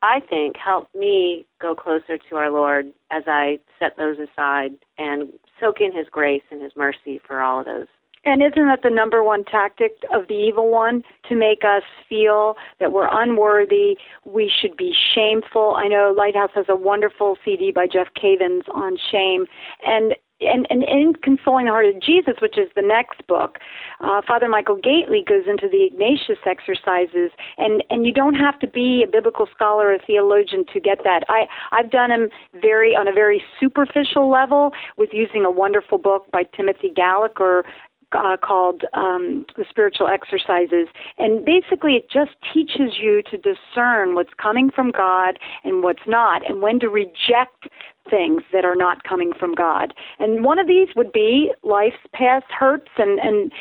I 0.02 0.20
think, 0.20 0.56
help 0.56 0.88
me 0.94 1.46
go 1.60 1.74
closer 1.74 2.16
to 2.16 2.36
our 2.36 2.50
Lord 2.50 2.86
as 3.10 3.24
I 3.26 3.58
set 3.78 3.96
those 3.96 4.16
aside 4.18 4.72
and 4.98 5.32
soak 5.58 5.80
in 5.80 5.94
His 5.94 6.06
grace 6.10 6.42
and 6.50 6.62
His 6.62 6.72
mercy 6.76 7.20
for 7.26 7.40
all 7.40 7.60
of 7.60 7.66
those 7.66 7.86
and 8.24 8.42
isn't 8.42 8.66
that 8.66 8.80
the 8.82 8.90
number 8.90 9.24
one 9.24 9.44
tactic 9.44 9.92
of 10.12 10.28
the 10.28 10.34
evil 10.34 10.70
one? 10.70 11.02
To 11.28 11.36
make 11.36 11.62
us 11.64 11.82
feel 12.08 12.56
that 12.78 12.92
we're 12.92 13.08
unworthy, 13.10 13.96
we 14.24 14.50
should 14.60 14.76
be 14.76 14.92
shameful. 15.14 15.74
I 15.76 15.88
know 15.88 16.14
Lighthouse 16.16 16.50
has 16.54 16.66
a 16.68 16.76
wonderful 16.76 17.36
CD 17.44 17.72
by 17.72 17.86
Jeff 17.86 18.08
Cavins 18.14 18.68
on 18.74 18.98
shame. 19.10 19.46
And 19.86 20.14
and, 20.40 20.66
and 20.70 20.82
in 20.84 21.14
Consoling 21.22 21.66
the 21.66 21.72
Heart 21.72 21.86
of 21.86 22.00
Jesus, 22.02 22.34
which 22.40 22.56
is 22.58 22.68
the 22.74 22.82
next 22.82 23.26
book, 23.26 23.58
uh, 24.00 24.22
Father 24.26 24.48
Michael 24.48 24.76
Gaitley 24.76 25.26
goes 25.26 25.44
into 25.46 25.68
the 25.68 25.84
Ignatius 25.84 26.38
exercises, 26.46 27.30
and, 27.58 27.82
and 27.90 28.06
you 28.06 28.12
don't 28.12 28.34
have 28.34 28.58
to 28.60 28.66
be 28.66 29.04
a 29.06 29.10
biblical 29.10 29.46
scholar 29.54 29.88
or 29.88 29.94
a 29.94 29.98
theologian 29.98 30.64
to 30.72 30.80
get 30.80 30.98
that. 31.04 31.24
I, 31.28 31.46
I've 31.72 31.90
done 31.90 32.10
them 32.10 32.28
very 32.60 32.96
on 32.96 33.08
a 33.08 33.12
very 33.12 33.42
superficial 33.58 34.30
level 34.30 34.72
with 34.96 35.10
using 35.12 35.44
a 35.44 35.50
wonderful 35.50 35.98
book 35.98 36.30
by 36.30 36.44
Timothy 36.56 36.90
Gallagher 36.94 37.64
uh, 38.12 38.36
called 38.36 38.84
um, 38.94 39.46
the 39.56 39.64
Spiritual 39.68 40.08
Exercises. 40.08 40.88
And 41.18 41.44
basically, 41.44 41.94
it 41.94 42.10
just 42.10 42.32
teaches 42.52 42.98
you 43.00 43.22
to 43.30 43.36
discern 43.36 44.14
what's 44.14 44.34
coming 44.40 44.70
from 44.70 44.90
God 44.90 45.38
and 45.64 45.82
what's 45.82 46.06
not, 46.06 46.48
and 46.48 46.62
when 46.62 46.80
to 46.80 46.88
reject 46.88 47.68
things 48.08 48.42
that 48.52 48.64
are 48.64 48.74
not 48.74 49.04
coming 49.04 49.32
from 49.38 49.54
God. 49.54 49.94
And 50.18 50.44
one 50.44 50.58
of 50.58 50.66
these 50.66 50.88
would 50.96 51.12
be 51.12 51.52
life's 51.62 51.96
past 52.12 52.46
hurts 52.50 52.90
and, 52.98 53.20
and 53.20 53.52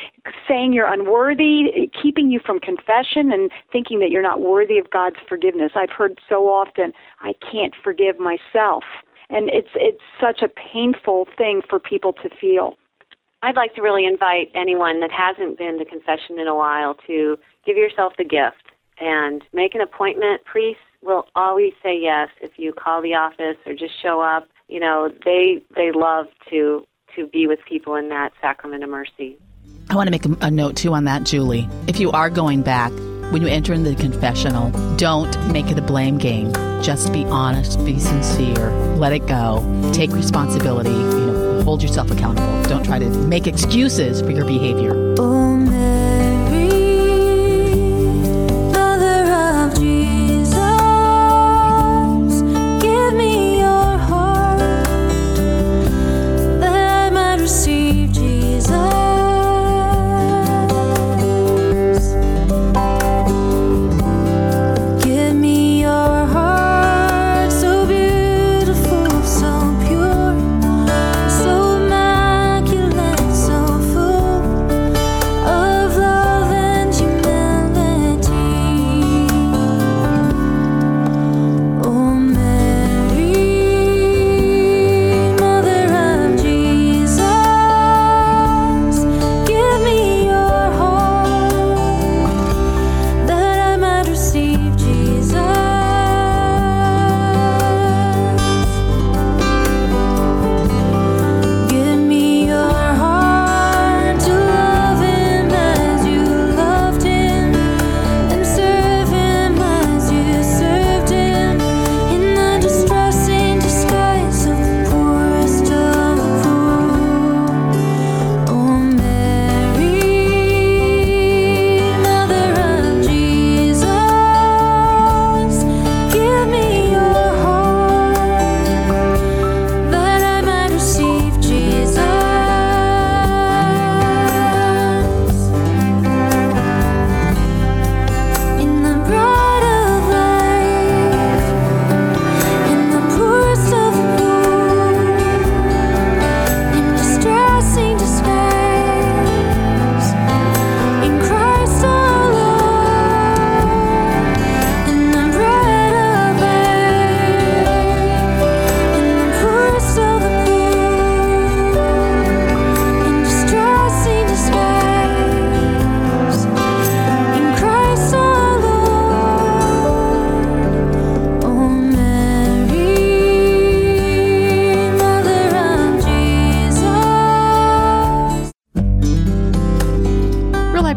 saying 0.48 0.72
you're 0.72 0.92
unworthy, 0.92 1.90
keeping 2.02 2.30
you 2.30 2.40
from 2.44 2.58
confession 2.58 3.32
and 3.32 3.50
thinking 3.70 4.00
that 4.00 4.10
you're 4.10 4.22
not 4.22 4.40
worthy 4.40 4.78
of 4.78 4.90
God's 4.90 5.16
forgiveness. 5.28 5.72
I've 5.76 5.90
heard 5.90 6.18
so 6.28 6.48
often, 6.48 6.92
I 7.20 7.34
can't 7.52 7.74
forgive 7.82 8.18
myself. 8.18 8.82
And 9.28 9.48
it's 9.50 9.68
it's 9.76 10.02
such 10.20 10.42
a 10.42 10.48
painful 10.48 11.28
thing 11.38 11.62
for 11.68 11.78
people 11.78 12.12
to 12.14 12.28
feel. 12.40 12.76
I'd 13.42 13.56
like 13.56 13.74
to 13.74 13.82
really 13.82 14.04
invite 14.06 14.50
anyone 14.54 15.00
that 15.00 15.10
hasn't 15.10 15.56
been 15.56 15.78
to 15.78 15.84
confession 15.84 16.38
in 16.38 16.46
a 16.46 16.54
while 16.54 16.94
to 17.06 17.38
give 17.64 17.76
yourself 17.76 18.12
the 18.18 18.24
gift 18.24 18.62
and 19.00 19.42
make 19.52 19.74
an 19.74 19.80
appointment. 19.80 20.44
Priests 20.44 20.82
will 21.02 21.24
always 21.34 21.72
say 21.82 21.98
yes 21.98 22.28
if 22.42 22.52
you 22.58 22.72
call 22.72 23.00
the 23.00 23.14
office 23.14 23.56
or 23.64 23.72
just 23.72 24.00
show 24.02 24.20
up. 24.20 24.46
You 24.68 24.80
know, 24.80 25.10
they 25.24 25.62
they 25.74 25.90
love 25.92 26.26
to 26.50 26.86
to 27.16 27.26
be 27.26 27.46
with 27.46 27.58
people 27.68 27.96
in 27.96 28.08
that 28.10 28.32
sacrament 28.40 28.84
of 28.84 28.90
mercy. 28.90 29.38
I 29.88 29.96
want 29.96 30.06
to 30.06 30.10
make 30.12 30.24
a, 30.40 30.50
note 30.50 30.76
too 30.76 30.92
on 30.94 31.04
that, 31.04 31.24
Julie. 31.24 31.68
If 31.88 31.98
you 31.98 32.12
are 32.12 32.30
going 32.30 32.62
back, 32.62 32.92
when 33.32 33.42
you 33.42 33.48
enter 33.48 33.72
in 33.72 33.82
the 33.82 33.96
confessional, 33.96 34.70
don't 34.96 35.52
make 35.52 35.66
it 35.66 35.78
a 35.78 35.82
blame 35.82 36.18
game. 36.18 36.52
Just 36.80 37.12
be 37.12 37.24
honest, 37.24 37.84
be 37.84 37.98
sincere, 37.98 38.70
let 38.96 39.12
it 39.12 39.26
go, 39.26 39.90
take 39.92 40.12
responsibility. 40.12 41.19
Hold 41.62 41.82
yourself 41.82 42.10
accountable. 42.10 42.62
Don't 42.64 42.84
try 42.84 42.98
to 42.98 43.08
make 43.26 43.46
excuses 43.46 44.20
for 44.20 44.30
your 44.30 44.44
behavior. 44.44 44.92
Um, 45.20 45.59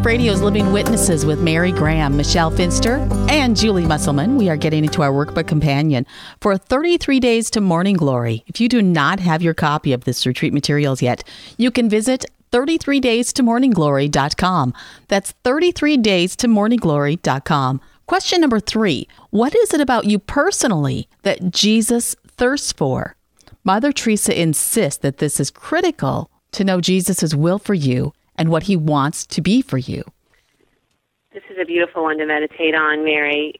Radio's 0.05 0.41
Living 0.41 0.73
Witnesses 0.73 1.25
with 1.25 1.39
Mary 1.39 1.71
Graham, 1.71 2.17
Michelle 2.17 2.51
Finster, 2.51 2.97
and 3.29 3.55
Julie 3.55 3.85
Musselman. 3.85 4.35
We 4.35 4.49
are 4.49 4.57
getting 4.57 4.83
into 4.83 5.01
our 5.01 5.11
workbook 5.11 5.47
companion 5.47 6.05
for 6.41 6.57
33 6.57 7.21
Days 7.21 7.49
to 7.51 7.61
Morning 7.61 7.95
Glory. 7.95 8.43
If 8.47 8.59
you 8.59 8.67
do 8.67 8.81
not 8.81 9.21
have 9.21 9.41
your 9.41 9.53
copy 9.53 9.93
of 9.93 10.03
this 10.03 10.25
retreat 10.25 10.53
materials 10.53 11.01
yet, 11.01 11.23
you 11.57 11.71
can 11.71 11.89
visit 11.89 12.25
33days 12.51 13.31
to 13.33 13.43
morningglory.com. 13.43 14.73
That's 15.07 15.33
33days 15.45 16.35
to 16.35 16.47
morningglory.com. 16.47 17.81
Question 18.05 18.41
number 18.41 18.59
three 18.59 19.07
What 19.29 19.55
is 19.55 19.73
it 19.73 19.79
about 19.79 20.05
you 20.05 20.19
personally 20.19 21.07
that 21.21 21.49
Jesus 21.49 22.13
thirsts 22.27 22.73
for? 22.73 23.15
Mother 23.63 23.93
Teresa 23.93 24.37
insists 24.37 24.99
that 24.99 25.19
this 25.19 25.39
is 25.39 25.49
critical 25.49 26.29
to 26.51 26.65
know 26.65 26.81
Jesus' 26.81 27.33
will 27.33 27.57
for 27.57 27.73
you 27.73 28.11
and 28.37 28.49
what 28.49 28.63
He 28.63 28.75
wants 28.75 29.25
to 29.27 29.41
be 29.41 29.61
for 29.61 29.77
you? 29.77 30.03
This 31.33 31.43
is 31.49 31.57
a 31.59 31.65
beautiful 31.65 32.03
one 32.03 32.17
to 32.19 32.25
meditate 32.25 32.75
on, 32.75 33.03
Mary. 33.03 33.59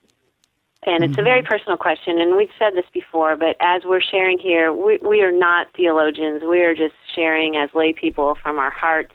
And 0.86 1.04
it's 1.04 1.14
mm-hmm. 1.14 1.22
a 1.22 1.24
very 1.24 1.44
personal 1.44 1.78
question, 1.78 2.20
and 2.20 2.36
we've 2.36 2.52
said 2.60 2.74
this 2.76 2.86
before, 2.94 3.38
but 3.38 3.56
as 3.62 3.84
we're 3.86 4.02
sharing 4.02 4.38
here, 4.38 4.74
we, 4.74 4.98
we 4.98 5.22
are 5.22 5.32
not 5.32 5.68
theologians. 5.76 6.44
We 6.48 6.62
are 6.62 6.76
just 6.76 6.96
sharing 7.16 7.56
as 7.56 7.70
lay 7.74 7.94
people 7.94 8.36
from 8.42 8.60
our 8.60 8.70
hearts. 8.70 9.14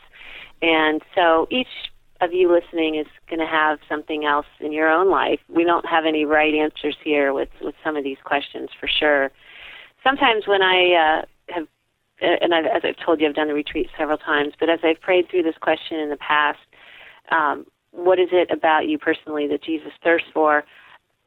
And 0.63 1.03
so 1.15 1.47
each 1.51 1.69
of 2.21 2.33
you 2.33 2.51
listening 2.51 2.97
is 2.97 3.07
going 3.29 3.39
to 3.39 3.47
have 3.47 3.79
something 3.89 4.25
else 4.25 4.47
in 4.61 4.73
your 4.73 4.89
own 4.89 5.11
life. 5.11 5.41
We 5.49 5.65
don't 5.65 5.87
have 5.87 6.05
any 6.07 6.25
right 6.25 6.55
answers 6.55 6.97
here 7.05 7.33
with, 7.33 7.51
with 7.61 7.75
some 7.85 7.97
of 7.97 8.03
these 8.03 8.19
questions 8.25 8.71
for 8.79 8.89
sure. 8.89 9.31
sometimes 10.03 10.47
when 10.47 10.63
I 10.63 10.95
uh, 10.95 11.23
uh, 11.23 11.27
and 12.21 12.55
I've, 12.55 12.67
as 12.67 12.83
I've 12.85 13.05
told 13.05 13.21
you, 13.21 13.29
I've 13.29 13.35
done 13.35 13.49
the 13.49 13.55
retreat 13.55 13.89
several 13.97 14.19
times, 14.19 14.55
but 14.59 14.69
as 14.69 14.81
I've 14.83 15.01
prayed 15.01 15.29
through 15.31 15.43
this 15.43 15.57
question 15.61 15.99
in 15.99 16.11
the 16.11 16.17
past, 16.17 16.59
um, 17.31 17.67
what 17.93 18.19
is 18.19 18.29
it 18.33 18.51
about 18.51 18.89
you 18.89 18.99
personally 18.99 19.47
that 19.49 19.63
Jesus 19.63 19.93
thirsts 20.03 20.29
for? 20.33 20.65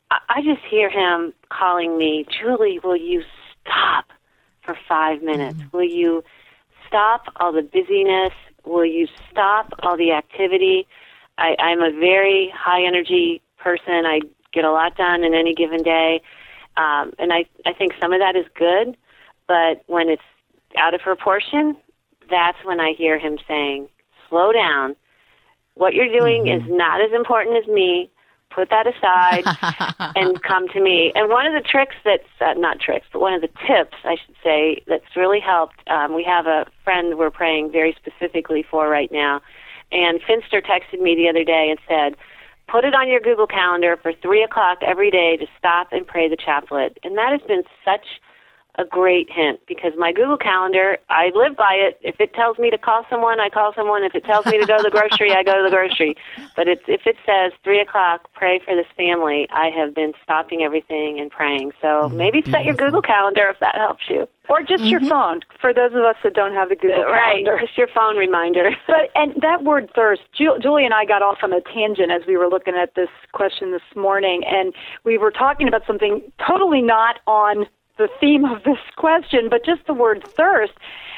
I, 0.10 0.18
I 0.30 0.42
just 0.42 0.62
hear 0.70 0.90
him 0.90 1.34
calling 1.50 1.98
me, 1.98 2.26
Julie, 2.40 2.80
will 2.84 2.98
you 2.98 3.24
stop 3.62 4.06
for 4.64 4.78
five 4.88 5.22
minutes? 5.22 5.58
Mm-hmm. 5.58 5.78
Will 5.78 5.90
you 5.90 6.24
stop 6.88 7.24
all 7.38 7.52
the 7.52 7.62
busyness? 7.62 8.34
Will 8.66 8.86
you 8.86 9.08
stop 9.32 9.74
all 9.82 9.98
the 9.98 10.12
activity? 10.12 10.88
I, 11.38 11.56
I'm 11.60 11.82
a 11.82 11.92
very 11.92 12.54
high 12.56 12.86
energy 12.86 13.42
person. 13.58 14.06
I 14.06 14.22
get 14.54 14.66
a 14.66 14.72
lot 14.72 14.98
done 14.98 15.24
in 15.24 15.34
any 15.34 15.54
given 15.54 15.82
day. 15.82 16.22
Um, 16.78 17.14
and 17.20 17.34
I, 17.34 17.46
I 17.66 17.74
think 17.74 17.94
some 18.00 18.14
of 18.14 18.20
that 18.20 18.36
is 18.36 18.46
good, 18.56 18.96
but 19.48 19.84
when 19.88 20.10
it's 20.10 20.22
out 20.78 20.94
of 20.94 21.02
proportion, 21.02 21.76
that's 22.30 22.58
when 22.64 22.80
I 22.80 22.94
hear 22.98 23.20
him 23.20 23.38
saying, 23.48 23.88
slow 24.30 24.52
down. 24.52 24.96
What 25.76 25.94
you're 25.94 26.12
doing 26.12 26.46
mm-hmm. 26.46 26.66
is 26.66 26.78
not 26.78 27.02
as 27.02 27.12
important 27.14 27.58
as 27.58 27.68
me. 27.68 28.10
Put 28.50 28.70
that 28.70 28.86
aside 28.86 29.46
and 30.16 30.42
come 30.44 30.68
to 30.70 30.82
me. 30.82 31.14
And 31.16 31.30
one 31.30 31.46
of 31.46 31.54
the 31.54 31.68
tricks 31.68 31.96
that's 32.04 32.28
uh, 32.42 32.54
not 32.60 32.80
tricks, 32.80 33.08
but 33.14 33.22
one 33.22 33.34
of 33.34 33.42
the 33.42 33.48
tips, 33.66 33.96
I 34.04 34.18
should 34.26 34.36
say, 34.44 34.84
that's 34.88 35.16
really 35.16 35.40
helped. 35.40 35.88
Um, 35.90 36.14
we 36.14 36.24
have 36.26 36.48
a 36.48 36.66
friend 36.84 37.18
we're 37.18 37.32
praying 37.32 37.72
very 37.72 37.96
specifically 37.96 38.66
for 38.70 38.90
right 38.90 39.12
now. 39.12 39.42
And 39.92 40.22
Finster 40.22 40.62
texted 40.62 41.02
me 41.02 41.16
the 41.16 41.30
other 41.30 41.46
day 41.46 41.68
and 41.70 41.80
said, 41.88 42.18
put 42.68 42.86
it 42.86 42.94
on 42.94 43.10
your 43.10 43.20
Google 43.20 43.48
Calendar 43.48 43.98
for 44.02 44.14
3 44.14 44.44
o'clock 44.44 44.80
every 44.82 45.12
day 45.12 45.38
to 45.38 45.46
stop 45.58 45.88
and 45.92 46.08
pray 46.08 46.30
the 46.30 46.38
chaplet. 46.38 46.98
And 47.04 47.18
that 47.18 47.32
has 47.32 47.42
been 47.48 47.64
such 47.84 48.06
a 48.76 48.86
great 48.86 49.30
hint 49.30 49.60
because 49.68 49.92
my 49.98 50.12
Google 50.12 50.38
Calendar, 50.38 50.98
I 51.10 51.32
live 51.36 51.58
by 51.58 51.74
it. 51.74 52.00
If 52.02 52.20
it 52.20 52.34
tells 52.34 52.58
me 52.58 52.70
to 52.70 52.78
call 52.78 53.06
someone, 53.10 53.40
I 53.40 53.50
call 53.50 53.74
someone. 53.76 54.04
If 54.04 54.16
it 54.16 54.24
tells 54.24 54.46
me 54.46 54.60
to 54.60 54.66
go 54.66 54.78
to 54.78 54.84
the 54.84 54.90
grocery, 54.90 55.34
I 55.34 55.44
go 55.44 55.58
to 55.58 55.64
the 55.64 55.70
grocery. 55.70 56.16
But 56.56 56.68
it's, 56.68 56.84
if 56.88 57.02
it 57.06 57.18
says 57.26 57.52
three 57.64 57.82
o'clock, 57.82 58.32
pray 58.34 58.60
for 58.64 58.76
this 58.76 58.88
family, 58.96 59.48
I 59.52 59.70
have 59.70 59.94
been 59.94 60.14
stopping 60.24 60.64
everything 60.64 61.20
and 61.20 61.30
praying. 61.30 61.72
So 61.82 61.88
mm-hmm. 61.88 62.18
maybe 62.18 62.42
set 62.50 62.64
your 62.64 62.76
Google 62.76 63.02
Calendar 63.02 63.50
if 63.50 63.60
that 63.60 63.76
helps 63.76 64.04
you, 64.10 64.28
or 64.48 64.62
just 64.62 64.84
mm-hmm. 64.84 64.88
your 64.88 65.02
phone. 65.02 65.42
For 65.60 65.74
those 65.74 65.92
of 65.92 66.04
us 66.04 66.16
that 66.24 66.34
don't 66.34 66.54
have 66.54 66.70
the 66.70 66.76
Google 66.76 67.04
uh, 67.04 67.12
right, 67.12 67.44
Calendar, 67.44 67.60
just 67.66 67.78
your 67.78 67.90
phone 67.94 68.16
reminder. 68.16 68.72
but 68.88 69.12
and 69.16 69.34
that 69.42 69.64
word 69.64 69.92
thirst, 69.94 70.22
Julie 70.34 70.86
and 70.86 70.94
I 70.94 71.04
got 71.04 71.22
off 71.22 71.40
on 71.44 71.52
a 71.52 71.62
tangent 71.62 72.12
as 72.12 72.22
we 72.26 72.38
were 72.38 72.48
looking 72.48 72.76
at 72.76 72.96
this 72.96 73.10
question 73.34 73.72
this 73.72 73.82
morning, 73.96 74.44
and 74.46 74.74
we 75.04 75.18
were 75.18 75.32
talking 75.32 75.68
about 75.68 75.82
something 75.86 76.22
totally 76.48 76.82
not 76.82 77.20
on 77.28 77.66
the 78.02 78.10
theme 78.20 78.46
of 78.46 78.64
this 78.64 78.80
question, 78.98 79.50
but 79.50 79.64
just 79.66 79.86
the 79.88 79.94
word 79.94 80.24
thirst. 80.28 80.74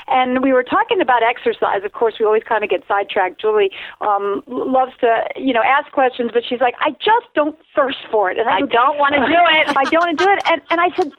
And 0.08 0.44
we 0.44 0.52
were 0.52 0.64
talking 0.64 1.00
about 1.00 1.24
exercise. 1.24 1.84
Of 1.86 1.94
course, 1.94 2.16
we 2.20 2.26
always 2.26 2.44
kind 2.44 2.64
of 2.64 2.70
get 2.70 2.84
sidetracked. 2.88 3.40
Julie 3.40 3.72
um, 4.02 4.44
loves 4.48 4.92
to, 5.00 5.24
you 5.38 5.54
know, 5.54 5.64
ask 5.64 5.92
questions, 5.92 6.32
but 6.34 6.44
she's 6.48 6.60
like, 6.60 6.76
I 6.80 6.92
just 6.92 7.28
don't 7.36 7.58
thirst 7.74 8.00
for 8.12 8.30
it, 8.30 8.38
and 8.38 8.50
I, 8.50 8.58
I 8.58 8.62
don't 8.62 8.98
want 9.00 9.16
to 9.16 9.22
do 9.22 9.32
it. 9.32 9.78
I 9.78 9.84
don't 9.86 10.06
want 10.06 10.20
to 10.20 10.26
do 10.26 10.30
it. 10.30 10.42
And 10.52 10.62
and 10.70 10.82
I 10.82 10.94
said, 10.96 11.12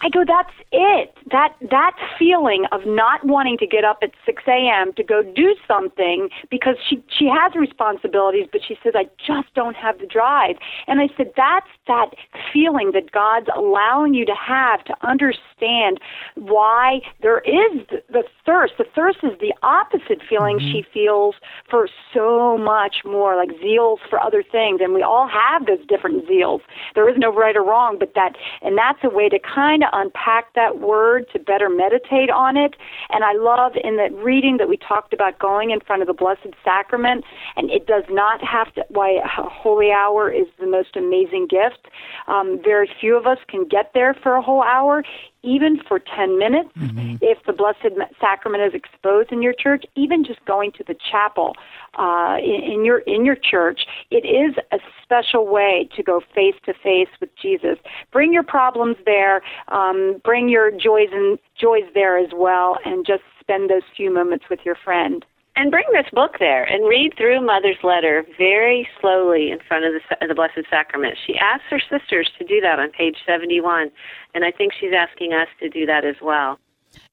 I 0.00 0.08
go, 0.08 0.24
that's 0.26 0.52
it. 0.72 1.14
That 1.30 1.54
that 1.70 1.96
feeling 2.18 2.66
of 2.72 2.80
not 2.86 3.24
wanting 3.24 3.56
to 3.58 3.66
get 3.66 3.84
up 3.84 3.98
at 4.02 4.10
six 4.24 4.42
a.m. 4.48 4.92
to 4.94 5.04
go 5.04 5.22
do 5.22 5.54
something 5.66 6.28
because 6.50 6.76
she 6.88 7.02
she 7.08 7.26
has 7.26 7.54
responsibilities, 7.54 8.46
but 8.50 8.62
she 8.66 8.76
says 8.82 8.94
I 8.96 9.04
just 9.24 9.54
don't 9.54 9.76
have 9.76 9.98
the 10.00 10.06
drive. 10.06 10.56
And 10.88 11.00
I 11.00 11.08
said 11.16 11.32
that's 11.36 11.68
that 11.86 12.10
feeling 12.52 12.90
that 12.92 13.12
God's 13.12 13.46
allowing 13.56 14.12
you 14.14 14.26
to 14.26 14.34
have 14.34 14.84
to 14.84 14.94
understand 15.06 16.00
why 16.34 17.00
there 17.22 17.38
is 17.40 17.86
the 18.10 18.24
thirst. 18.44 18.74
The 18.78 18.86
thirst 18.92 19.18
is 19.22 19.38
the 19.40 19.54
opposite 19.62 20.20
feeling 20.28 20.58
mm-hmm. 20.58 20.72
she 20.72 20.84
feels 20.92 21.36
for 21.70 21.88
so 22.12 22.58
much 22.58 22.96
more, 23.04 23.36
like 23.36 23.50
zeals 23.62 23.98
for 24.10 24.20
other 24.20 24.42
things. 24.42 24.80
And 24.82 24.94
we 24.94 25.02
all 25.02 25.28
have 25.28 25.66
those 25.66 25.84
different 25.86 26.26
zeals. 26.28 26.60
There 26.94 27.08
is 27.08 27.16
no 27.18 27.32
right 27.32 27.56
or 27.56 27.64
wrong, 27.64 27.98
but 28.00 28.14
that 28.14 28.36
and 28.62 28.76
that's 28.76 28.98
a 29.04 29.10
way 29.10 29.28
to 29.28 29.38
kind 29.38 29.75
trying 29.76 29.90
to 29.90 29.98
unpack 29.98 30.54
that 30.54 30.78
word 30.80 31.26
to 31.32 31.38
better 31.38 31.68
meditate 31.68 32.30
on 32.30 32.56
it. 32.56 32.74
And 33.10 33.24
I 33.24 33.32
love 33.32 33.72
in 33.82 33.96
the 33.96 34.08
reading 34.22 34.56
that 34.58 34.68
we 34.68 34.76
talked 34.76 35.12
about 35.12 35.38
going 35.38 35.70
in 35.70 35.80
front 35.80 36.02
of 36.02 36.08
the 36.08 36.14
Blessed 36.14 36.54
Sacrament, 36.64 37.24
and 37.56 37.70
it 37.70 37.86
does 37.86 38.04
not 38.10 38.42
have 38.42 38.72
to, 38.74 38.84
why 38.88 39.10
a 39.10 39.26
holy 39.26 39.90
hour 39.90 40.30
is 40.30 40.46
the 40.58 40.66
most 40.66 40.96
amazing 40.96 41.48
gift. 41.48 41.88
Um, 42.26 42.60
very 42.62 42.90
few 43.00 43.16
of 43.16 43.26
us 43.26 43.38
can 43.48 43.66
get 43.66 43.92
there 43.94 44.14
for 44.14 44.34
a 44.34 44.42
whole 44.42 44.62
hour 44.62 45.02
even 45.46 45.78
for 45.86 46.00
10 46.00 46.38
minutes, 46.38 46.70
mm-hmm. 46.76 47.16
if 47.20 47.38
the 47.46 47.52
Blessed 47.52 47.94
Sacrament 48.20 48.64
is 48.64 48.74
exposed 48.74 49.30
in 49.30 49.42
your 49.42 49.52
church, 49.52 49.84
even 49.94 50.24
just 50.24 50.44
going 50.44 50.72
to 50.72 50.84
the 50.84 50.96
chapel 51.10 51.54
uh, 51.96 52.36
in, 52.38 52.72
in 52.72 52.84
your 52.84 52.98
in 53.00 53.24
your 53.24 53.36
church, 53.36 53.80
it 54.10 54.26
is 54.26 54.54
a 54.72 54.78
special 55.02 55.46
way 55.46 55.88
to 55.96 56.02
go 56.02 56.20
face 56.34 56.54
to 56.64 56.74
face 56.74 57.08
with 57.20 57.30
Jesus. 57.40 57.78
Bring 58.12 58.32
your 58.32 58.42
problems 58.42 58.96
there, 59.04 59.42
um, 59.68 60.20
bring 60.24 60.48
your 60.48 60.70
joys 60.70 61.08
and 61.12 61.38
joys 61.60 61.84
there 61.94 62.18
as 62.18 62.30
well, 62.34 62.78
and 62.84 63.06
just 63.06 63.22
spend 63.40 63.70
those 63.70 63.82
few 63.96 64.12
moments 64.12 64.46
with 64.50 64.60
your 64.64 64.76
friend 64.84 65.24
and 65.56 65.70
bring 65.70 65.86
this 65.92 66.06
book 66.12 66.32
there 66.38 66.64
and 66.64 66.86
read 66.86 67.14
through 67.16 67.44
Mother's 67.44 67.82
letter 67.82 68.24
very 68.36 68.86
slowly 69.00 69.50
in 69.50 69.58
front 69.66 69.84
of 69.86 69.94
the, 69.94 70.26
the 70.26 70.34
Blessed 70.34 70.68
Sacrament. 70.70 71.16
She 71.26 71.34
asks 71.36 71.64
her 71.70 71.80
sisters 71.80 72.30
to 72.38 72.44
do 72.44 72.60
that 72.60 72.78
on 72.78 72.90
page 72.90 73.16
71, 73.26 73.90
and 74.34 74.44
I 74.44 74.52
think 74.52 74.72
she's 74.78 74.92
asking 74.96 75.32
us 75.32 75.48
to 75.60 75.68
do 75.68 75.86
that 75.86 76.04
as 76.04 76.16
well. 76.20 76.58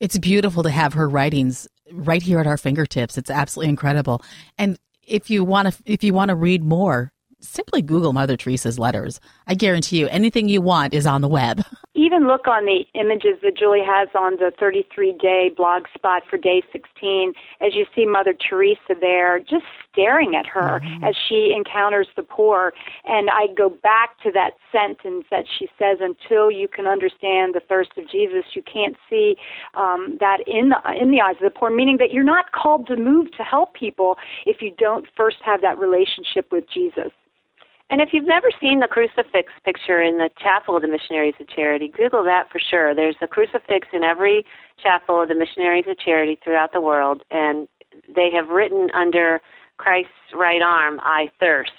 It's 0.04 0.18
beautiful 0.18 0.64
to 0.64 0.70
have 0.70 0.96
her 0.96 1.08
writings 1.08 1.66
right 1.94 2.22
here 2.22 2.42
at 2.42 2.46
our 2.46 2.58
fingertips. 2.58 3.18
It's 3.18 3.30
absolutely 3.30 3.70
incredible. 3.70 4.22
And 4.58 4.78
if 5.02 5.30
you 5.30 5.46
want 5.46 5.74
to 5.74 5.84
if 5.86 6.04
you 6.04 6.14
want 6.14 6.28
to 6.28 6.36
read 6.36 6.62
more, 6.62 7.14
simply 7.40 7.82
Google 7.82 8.12
Mother 8.12 8.36
Teresa's 8.36 8.78
letters. 8.78 9.22
I 9.48 9.56
guarantee 9.56 10.00
you 10.02 10.10
anything 10.10 10.50
you 10.50 10.62
want 10.62 10.94
is 10.94 11.08
on 11.08 11.22
the 11.22 11.30
web. 11.30 11.64
Even 12.04 12.28
look 12.28 12.48
on 12.50 12.66
the 12.66 12.84
images 13.00 13.40
that 13.44 13.56
Julie 13.56 13.86
has 13.86 14.10
on 14.14 14.34
the 14.36 14.52
33 14.60 15.16
day 15.22 15.50
blog 15.56 15.84
spot 15.96 16.24
for 16.30 16.36
day 16.36 16.62
16 16.74 17.32
as 17.62 17.76
you 17.76 17.86
see 17.96 18.06
Mother 18.06 18.34
Teresa 18.34 18.94
there 19.00 19.40
just 19.40 19.64
staring 19.90 20.36
at 20.36 20.46
her 20.46 20.82
mm-hmm. 20.84 21.04
as 21.06 21.16
she 21.30 21.54
encounters 21.56 22.08
the 22.18 22.24
poor. 22.24 22.74
And 23.06 23.30
I 23.30 23.48
go 23.56 23.70
back 23.70 24.22
to 24.24 24.32
that 24.34 24.52
sentence 24.70 25.24
that 25.32 25.46
she 25.58 25.70
says, 25.80 26.00
until 26.02 26.52
you 26.52 26.68
can 26.68 26.88
understand 26.88 27.56
the 27.56 27.62
thirst 27.70 27.92
of 27.96 28.10
Jesus, 28.12 28.44
you 28.54 28.64
can't 28.64 28.98
see 29.10 29.38
um, 29.76 30.18
that 30.20 30.40
in 30.46 30.70
the, 30.70 30.80
in 31.02 31.10
the 31.10 31.22
eyes 31.22 31.36
of 31.42 31.54
the 31.54 31.58
poor, 31.58 31.70
meaning 31.70 31.96
that 32.00 32.12
you're 32.12 32.26
not 32.26 32.52
called 32.52 32.86
to 32.88 32.98
move 32.98 33.32
to 33.38 33.44
help 33.44 33.76
people 33.76 34.18
if 34.46 34.62
you 34.62 34.72
don't 34.78 35.08
first 35.16 35.38
have 35.46 35.62
that 35.62 35.80
relationship 35.80 36.52
with 36.52 36.66
Jesus. 36.70 37.14
And 37.94 38.02
if 38.02 38.10
you've 38.12 38.26
never 38.26 38.50
seen 38.60 38.80
the 38.80 38.88
crucifix 38.88 39.54
picture 39.64 40.02
in 40.02 40.18
the 40.18 40.32
chapel 40.42 40.76
of 40.76 40.82
the 40.82 40.88
Missionaries 40.88 41.36
of 41.40 41.48
Charity, 41.48 41.94
Google 41.96 42.24
that 42.24 42.50
for 42.52 42.58
sure. 42.58 42.96
There's 42.96 43.16
a 43.22 43.28
crucifix 43.28 43.88
in 43.94 44.02
every 44.02 44.48
chapel 44.82 45.22
of 45.22 45.30
the 45.30 45.36
Missionaries 45.36 45.86
of 45.88 46.00
Charity 46.00 46.40
throughout 46.44 46.74
the 46.74 46.82
world, 46.82 47.22
and 47.30 47.68
they 48.08 48.32
have 48.34 48.50
written 48.50 48.90
under 48.96 49.42
Christ's 49.78 50.34
right 50.34 50.64
arm, 50.64 51.02
I 51.04 51.30
thirst. 51.40 51.74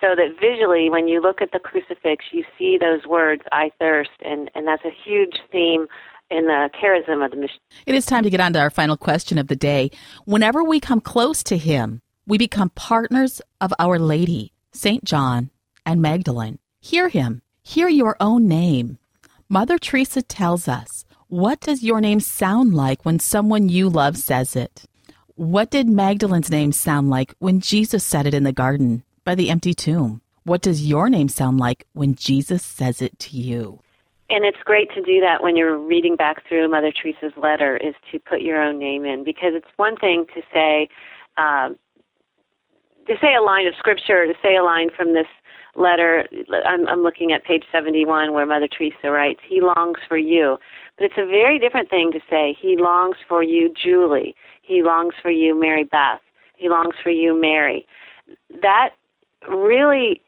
So 0.00 0.14
that 0.14 0.36
visually, 0.40 0.88
when 0.88 1.08
you 1.08 1.20
look 1.20 1.42
at 1.42 1.50
the 1.50 1.58
crucifix, 1.58 2.26
you 2.30 2.44
see 2.56 2.78
those 2.80 3.04
words, 3.04 3.42
I 3.50 3.72
thirst, 3.80 4.10
and, 4.24 4.48
and 4.54 4.68
that's 4.68 4.84
a 4.84 4.94
huge 5.04 5.34
theme 5.50 5.88
in 6.30 6.46
the 6.46 6.70
charism 6.80 7.24
of 7.24 7.32
the 7.32 7.38
mission. 7.38 7.58
It 7.86 7.96
is 7.96 8.06
time 8.06 8.22
to 8.22 8.30
get 8.30 8.38
on 8.38 8.52
to 8.52 8.60
our 8.60 8.70
final 8.70 8.96
question 8.96 9.36
of 9.36 9.48
the 9.48 9.56
day. 9.56 9.90
Whenever 10.26 10.62
we 10.62 10.78
come 10.78 11.00
close 11.00 11.42
to 11.42 11.56
Him, 11.58 12.02
we 12.24 12.38
become 12.38 12.70
partners 12.70 13.42
of 13.60 13.74
Our 13.80 13.98
Lady. 13.98 14.52
St. 14.76 15.02
John, 15.04 15.50
and 15.86 16.02
Magdalene. 16.02 16.58
Hear 16.80 17.08
him. 17.08 17.40
Hear 17.62 17.88
your 17.88 18.16
own 18.20 18.46
name. 18.46 18.98
Mother 19.48 19.78
Teresa 19.78 20.22
tells 20.22 20.68
us, 20.68 21.04
What 21.28 21.60
does 21.60 21.82
your 21.82 22.00
name 22.00 22.20
sound 22.20 22.74
like 22.74 23.04
when 23.04 23.20
someone 23.20 23.68
you 23.68 23.88
love 23.88 24.18
says 24.18 24.56
it? 24.56 24.84
What 25.36 25.70
did 25.70 25.88
Magdalene's 25.88 26.50
name 26.50 26.72
sound 26.72 27.10
like 27.10 27.34
when 27.38 27.60
Jesus 27.60 28.04
said 28.04 28.26
it 28.26 28.34
in 28.34 28.42
the 28.42 28.52
garden 28.52 29.04
by 29.24 29.34
the 29.34 29.50
empty 29.50 29.72
tomb? 29.72 30.20
What 30.44 30.62
does 30.62 30.86
your 30.86 31.08
name 31.08 31.28
sound 31.28 31.58
like 31.58 31.86
when 31.92 32.14
Jesus 32.14 32.62
says 32.62 33.02
it 33.02 33.18
to 33.20 33.36
you? 33.36 33.80
And 34.28 34.44
it's 34.44 34.58
great 34.64 34.88
to 34.94 35.02
do 35.02 35.20
that 35.20 35.42
when 35.42 35.56
you're 35.56 35.78
reading 35.78 36.16
back 36.16 36.46
through 36.48 36.68
Mother 36.68 36.90
Teresa's 36.90 37.36
letter, 37.36 37.76
is 37.76 37.94
to 38.10 38.18
put 38.18 38.40
your 38.40 38.60
own 38.60 38.78
name 38.78 39.04
in 39.04 39.22
because 39.22 39.52
it's 39.54 39.68
one 39.76 39.96
thing 39.96 40.26
to 40.34 40.42
say, 40.52 40.88
um, 41.36 41.76
to 43.06 43.14
say 43.20 43.34
a 43.34 43.42
line 43.42 43.66
of 43.66 43.74
scripture, 43.78 44.26
to 44.26 44.34
say 44.42 44.56
a 44.56 44.64
line 44.64 44.88
from 44.96 45.14
this 45.14 45.28
letter, 45.78 46.26
I'm, 46.66 46.86
I'm 46.88 47.02
looking 47.02 47.32
at 47.32 47.44
page 47.44 47.64
71 47.72 48.32
where 48.32 48.46
Mother 48.46 48.68
Teresa 48.68 49.10
writes, 49.10 49.40
He 49.46 49.60
longs 49.60 49.98
for 50.08 50.16
you. 50.16 50.58
But 50.96 51.06
it's 51.06 51.18
a 51.18 51.26
very 51.26 51.58
different 51.58 51.90
thing 51.90 52.10
to 52.12 52.20
say, 52.30 52.56
He 52.60 52.76
longs 52.78 53.16
for 53.28 53.42
you, 53.42 53.72
Julie. 53.74 54.34
He 54.62 54.82
longs 54.82 55.14
for 55.20 55.30
you, 55.30 55.58
Mary 55.58 55.84
Beth. 55.84 56.20
He 56.56 56.68
longs 56.68 56.94
for 57.02 57.10
you, 57.10 57.38
Mary. 57.38 57.86
That 58.62 58.90
really 59.48 60.22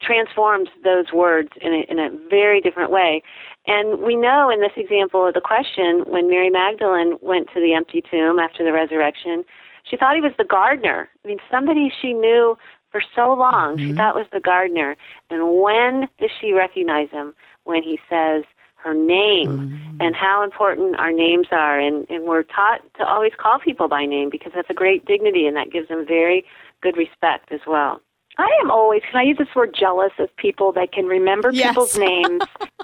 transforms 0.00 0.68
those 0.84 1.06
words 1.12 1.48
in 1.60 1.72
a, 1.72 1.90
in 1.90 1.98
a 1.98 2.10
very 2.28 2.60
different 2.60 2.90
way. 2.90 3.22
And 3.66 4.00
we 4.00 4.16
know 4.16 4.50
in 4.50 4.60
this 4.60 4.72
example 4.76 5.26
of 5.26 5.34
the 5.34 5.40
question, 5.40 6.04
when 6.06 6.28
Mary 6.28 6.50
Magdalene 6.50 7.18
went 7.20 7.48
to 7.54 7.60
the 7.60 7.74
empty 7.74 8.02
tomb 8.10 8.38
after 8.38 8.64
the 8.64 8.72
resurrection, 8.72 9.44
she 9.84 9.96
thought 9.96 10.14
he 10.14 10.20
was 10.20 10.32
the 10.38 10.44
gardener. 10.44 11.08
I 11.24 11.28
mean, 11.28 11.38
somebody 11.50 11.90
she 12.00 12.12
knew 12.12 12.56
for 12.90 13.02
so 13.14 13.32
long, 13.34 13.76
mm-hmm. 13.76 13.88
she 13.88 13.94
thought 13.94 14.14
was 14.14 14.26
the 14.32 14.40
gardener. 14.40 14.96
And 15.30 15.60
when 15.60 16.08
does 16.18 16.30
she 16.40 16.52
recognize 16.52 17.10
him? 17.10 17.34
When 17.64 17.82
he 17.82 17.98
says 18.08 18.44
her 18.76 18.94
name 18.94 19.48
mm-hmm. 19.48 19.96
and 20.00 20.14
how 20.14 20.42
important 20.42 20.98
our 20.98 21.12
names 21.12 21.48
are. 21.50 21.78
And, 21.78 22.06
and 22.08 22.24
we're 22.24 22.44
taught 22.44 22.80
to 22.98 23.04
always 23.04 23.32
call 23.36 23.58
people 23.58 23.88
by 23.88 24.06
name 24.06 24.30
because 24.30 24.52
that's 24.54 24.70
a 24.70 24.74
great 24.74 25.04
dignity 25.04 25.46
and 25.46 25.56
that 25.56 25.70
gives 25.70 25.88
them 25.88 26.06
very 26.06 26.44
good 26.80 26.96
respect 26.96 27.52
as 27.52 27.60
well. 27.66 28.00
I 28.38 28.48
am 28.62 28.70
always, 28.70 29.02
can 29.10 29.20
I 29.20 29.24
use 29.24 29.36
this 29.38 29.48
word 29.54 29.74
jealous 29.78 30.12
of 30.18 30.34
people 30.36 30.72
that 30.72 30.92
can 30.92 31.06
remember 31.06 31.50
yes. 31.52 31.70
people's 31.70 31.98
names 31.98 32.42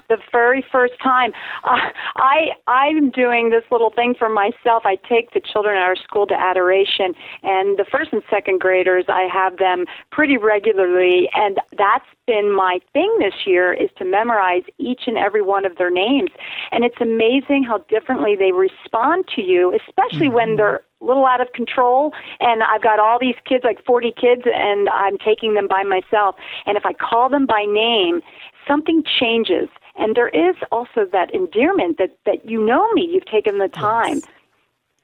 the 0.09 0.17
very 0.31 0.63
first 0.71 0.93
time. 1.01 1.31
Uh, 1.63 1.77
I 2.17 2.49
I'm 2.67 3.09
doing 3.09 3.49
this 3.49 3.63
little 3.71 3.89
thing 3.89 4.15
for 4.17 4.29
myself. 4.29 4.83
I 4.85 4.97
take 5.07 5.31
the 5.31 5.41
children 5.41 5.77
at 5.77 5.83
our 5.83 5.95
school 5.95 6.27
to 6.27 6.33
adoration, 6.33 7.13
and 7.43 7.77
the 7.77 7.85
first 7.89 8.11
and 8.13 8.21
second 8.29 8.59
graders, 8.59 9.05
I 9.07 9.27
have 9.31 9.57
them 9.57 9.85
pretty 10.11 10.37
regularly, 10.37 11.29
and 11.33 11.59
that's 11.77 12.05
been 12.27 12.53
my 12.53 12.79
thing 12.93 13.13
this 13.19 13.45
year 13.45 13.73
is 13.73 13.89
to 13.97 14.05
memorize 14.05 14.63
each 14.77 15.01
and 15.07 15.17
every 15.17 15.41
one 15.41 15.65
of 15.65 15.77
their 15.77 15.91
names. 15.91 16.31
And 16.71 16.83
it's 16.83 16.99
amazing 16.99 17.63
how 17.63 17.79
differently 17.89 18.35
they 18.35 18.51
respond 18.51 19.25
to 19.35 19.41
you, 19.41 19.73
especially 19.75 20.27
mm-hmm. 20.27 20.35
when 20.35 20.55
they're 20.55 20.81
a 21.01 21.05
little 21.05 21.25
out 21.25 21.41
of 21.41 21.51
control. 21.53 22.13
And 22.39 22.63
I've 22.63 22.81
got 22.81 22.99
all 22.99 23.17
these 23.19 23.35
kids 23.47 23.63
like 23.63 23.83
40 23.85 24.13
kids 24.19 24.43
and 24.45 24.89
I'm 24.89 25.17
taking 25.17 25.53
them 25.53 25.67
by 25.67 25.83
myself. 25.83 26.35
And 26.65 26.77
if 26.77 26.85
I 26.85 26.93
call 26.93 27.29
them 27.29 27.45
by 27.45 27.65
name 27.67 28.21
something 28.67 29.03
changes. 29.19 29.69
And 29.95 30.15
there 30.15 30.29
is 30.29 30.55
also 30.71 31.05
that 31.11 31.33
endearment 31.33 31.97
that 31.97 32.17
that 32.25 32.49
you 32.49 32.65
know 32.65 32.91
me 32.93 33.09
you've 33.11 33.25
taken 33.25 33.59
the 33.59 33.67
time. 33.67 34.15
Yes. 34.15 34.27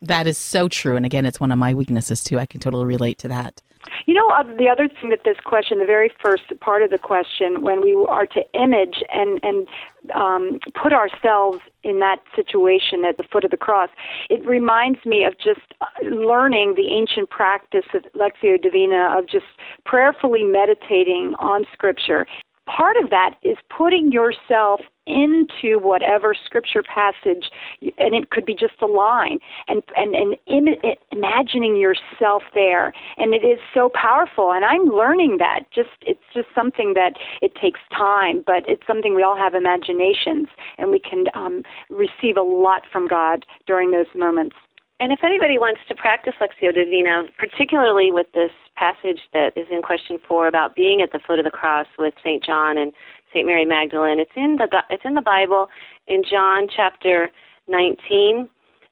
that 0.02 0.28
is 0.28 0.38
so 0.38 0.68
true. 0.68 0.96
And 0.96 1.06
again 1.06 1.26
it's 1.26 1.40
one 1.40 1.52
of 1.52 1.60
my 1.60 1.74
weaknesses 1.74 2.24
too. 2.24 2.40
I 2.40 2.46
can 2.46 2.60
totally 2.60 2.86
relate 2.86 3.18
to 3.20 3.28
that 3.30 3.62
you 4.06 4.14
know, 4.14 4.30
uh, 4.30 4.44
the 4.44 4.68
other 4.70 4.88
thing 4.88 5.10
that 5.10 5.22
this 5.24 5.38
question, 5.44 5.80
the 5.80 5.86
very 5.86 6.12
first 6.24 6.44
part 6.60 6.84
of 6.84 6.90
the 6.90 6.98
question, 6.98 7.62
when 7.62 7.82
we 7.82 7.94
are 8.10 8.26
to 8.28 8.42
image 8.54 9.04
and 9.14 9.40
and 9.44 9.68
um, 10.16 10.60
put 10.82 10.94
ourselves 10.94 11.60
in 11.84 12.00
that 12.00 12.18
situation 12.36 13.06
at 13.06 13.18
the 13.18 13.24
foot 13.24 13.44
of 13.44 13.52
the 13.52 13.58
cross, 13.58 13.90
it 14.30 14.46
reminds 14.46 15.06
me 15.06 15.24
of 15.24 15.38
just 15.38 15.62
uh, 15.82 15.86
learning 16.04 16.76
the 16.76 16.88
ancient 16.88 17.30
practice 17.30 17.86
of 17.94 18.04
Lectio 18.14 18.62
Divina 18.62 19.16
of 19.18 19.28
just 19.28 19.46
prayerfully 19.86 20.44
meditating 20.44 21.36
on 21.40 21.66
Scripture. 21.74 22.26
Part 22.68 22.96
of 22.98 23.10
that 23.10 23.36
is 23.44 23.58
putting 23.76 24.12
yourself 24.12 24.82
into 25.08 25.80
whatever 25.80 26.36
scripture 26.46 26.84
passage 26.84 27.50
and 27.82 28.14
it 28.14 28.30
could 28.30 28.46
be 28.46 28.54
just 28.54 28.76
a 28.82 28.86
line 28.86 29.40
and 29.68 29.82
and 29.96 30.14
and 30.14 30.38
Im- 30.46 30.96
imagining 31.12 31.76
yourself 31.76 32.44
there 32.54 32.94
and 33.18 33.34
it 33.34 33.44
is 33.44 33.60
so 33.74 33.90
powerful 33.94 34.52
and 34.52 34.64
i'm 34.64 34.86
learning 34.86 35.38
that 35.40 35.62
just 35.74 35.90
it's 36.02 36.22
just 36.36 36.48
something 36.54 36.94
that 36.94 37.14
it 37.42 37.56
takes 37.56 37.80
time 37.92 38.44
but 38.46 38.64
it's 38.68 38.86
something 38.86 39.16
we 39.16 39.24
all 39.24 39.38
have 39.38 39.56
imaginations 39.56 40.48
and 40.78 40.92
we 40.92 41.00
can 41.00 41.26
um, 41.34 41.64
receive 41.90 42.38
a 42.38 42.44
lot 42.44 42.84
from 42.92 43.08
god 43.08 43.44
during 43.66 43.90
those 43.90 44.08
moments 44.14 44.56
and 45.02 45.12
if 45.12 45.24
anybody 45.24 45.58
wants 45.58 45.82
to 45.88 45.96
practice 45.96 46.34
Lectio 46.40 46.72
Divina, 46.72 47.24
particularly 47.36 48.12
with 48.12 48.28
this 48.36 48.52
passage 48.76 49.20
that 49.34 49.52
is 49.58 49.66
in 49.72 49.82
question 49.82 50.20
four 50.28 50.48
about 50.48 50.76
being 50.76 51.02
at 51.02 51.12
the 51.12 51.20
foot 51.26 51.40
of 51.40 51.46
the 51.46 51.50
cross 51.50 51.88
with 51.98 52.14
St. 52.24 52.44
John 52.44 52.78
and 52.78 52.94
St. 53.34 53.46
Mary 53.46 53.66
Magdalene, 53.66 54.20
it's 54.20 54.32
in 54.36 54.58
the 54.58 54.68
it's 54.90 55.04
in 55.06 55.16
the 55.16 55.22
Bible 55.22 55.68
in 56.08 56.24
John 56.30 56.68
chapter 56.74 57.30
19, 57.68 58.50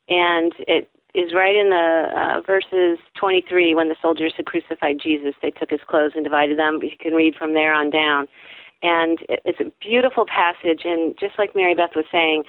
and 0.10 0.54
it 0.60 0.90
is 1.14 1.34
right 1.34 1.56
in 1.56 1.70
the 1.70 2.06
uh, 2.16 2.42
verses 2.46 3.00
23 3.20 3.74
when 3.76 3.90
the 3.90 3.96
soldiers 4.02 4.34
had 4.38 4.46
crucified 4.46 4.98
Jesus. 5.02 5.34
They 5.42 5.52
took 5.52 5.70
his 5.70 5.80
clothes 5.88 6.12
and 6.16 6.24
divided 6.24 6.58
them. 6.60 6.80
You 6.82 6.92
can 7.00 7.14
read 7.14 7.36
from 7.36 7.54
there 7.54 7.74
on 7.74 7.90
down, 7.90 8.28
and 8.84 9.20
it's 9.28 9.60
a 9.60 9.72
beautiful 9.82 10.26
passage. 10.26 10.82
And 10.86 11.16
just 11.20 11.34
like 11.38 11.56
Mary 11.56 11.76
Beth 11.76 11.96
was 11.96 12.06
saying 12.12 12.44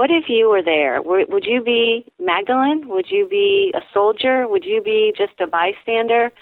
what 0.00 0.10
if 0.10 0.24
you 0.28 0.48
were 0.48 0.62
there? 0.62 1.02
Would 1.02 1.44
you 1.44 1.62
be 1.62 2.06
Magdalene? 2.18 2.88
Would 2.88 3.10
you 3.10 3.28
be 3.28 3.70
a 3.76 3.80
soldier? 3.92 4.48
Would 4.48 4.64
you 4.64 4.80
be 4.82 5.12
just 5.14 5.38
a 5.40 5.46
bystander 5.46 6.32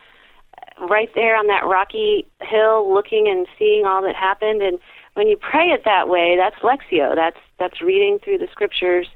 right 0.89 1.11
there 1.15 1.37
on 1.37 1.47
that 1.49 1.65
rocky 1.65 2.27
hill 2.41 2.93
looking 2.93 3.29
and 3.29 3.47
seeing 3.59 3.85
all 3.85 4.03
that 4.03 4.15
happened? 4.15 4.63
And 4.63 4.79
when 5.15 5.29
you 5.29 5.37
pray 5.37 5.69
it 5.69 5.83
that 5.85 6.09
way, 6.09 6.37
that's 6.37 6.57
Lectio 6.63 7.15
That's 7.15 7.39
that's 7.59 7.81
reading 7.81 8.19
through 8.23 8.39
the 8.39 8.49
scriptures 8.51 9.07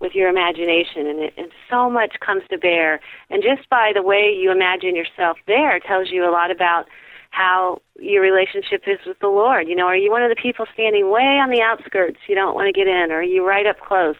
with 0.00 0.14
your 0.14 0.28
imagination 0.28 1.06
and, 1.06 1.20
it, 1.20 1.34
and 1.36 1.52
so 1.70 1.88
much 1.88 2.16
comes 2.18 2.42
to 2.50 2.58
bear. 2.58 3.00
And 3.30 3.42
just 3.42 3.70
by 3.70 3.92
the 3.94 4.02
way 4.02 4.34
you 4.36 4.50
imagine 4.50 4.96
yourself 4.96 5.38
there 5.46 5.78
tells 5.78 6.10
you 6.10 6.28
a 6.28 6.32
lot 6.32 6.50
about 6.50 6.86
how 7.30 7.80
your 7.98 8.22
relationship 8.22 8.82
is 8.86 8.98
with 9.06 9.18
the 9.20 9.28
Lord. 9.28 9.68
You 9.68 9.74
know, 9.74 9.86
are 9.86 9.96
you 9.96 10.10
one 10.10 10.22
of 10.22 10.28
the 10.28 10.40
people 10.40 10.66
standing 10.74 11.10
way 11.10 11.40
on 11.40 11.50
the 11.50 11.62
outskirts 11.62 12.18
you 12.28 12.34
don't 12.34 12.54
want 12.54 12.66
to 12.66 12.72
get 12.72 12.86
in, 12.86 13.10
or 13.10 13.20
are 13.20 13.22
you 13.22 13.46
right 13.46 13.66
up 13.66 13.80
close? 13.80 14.16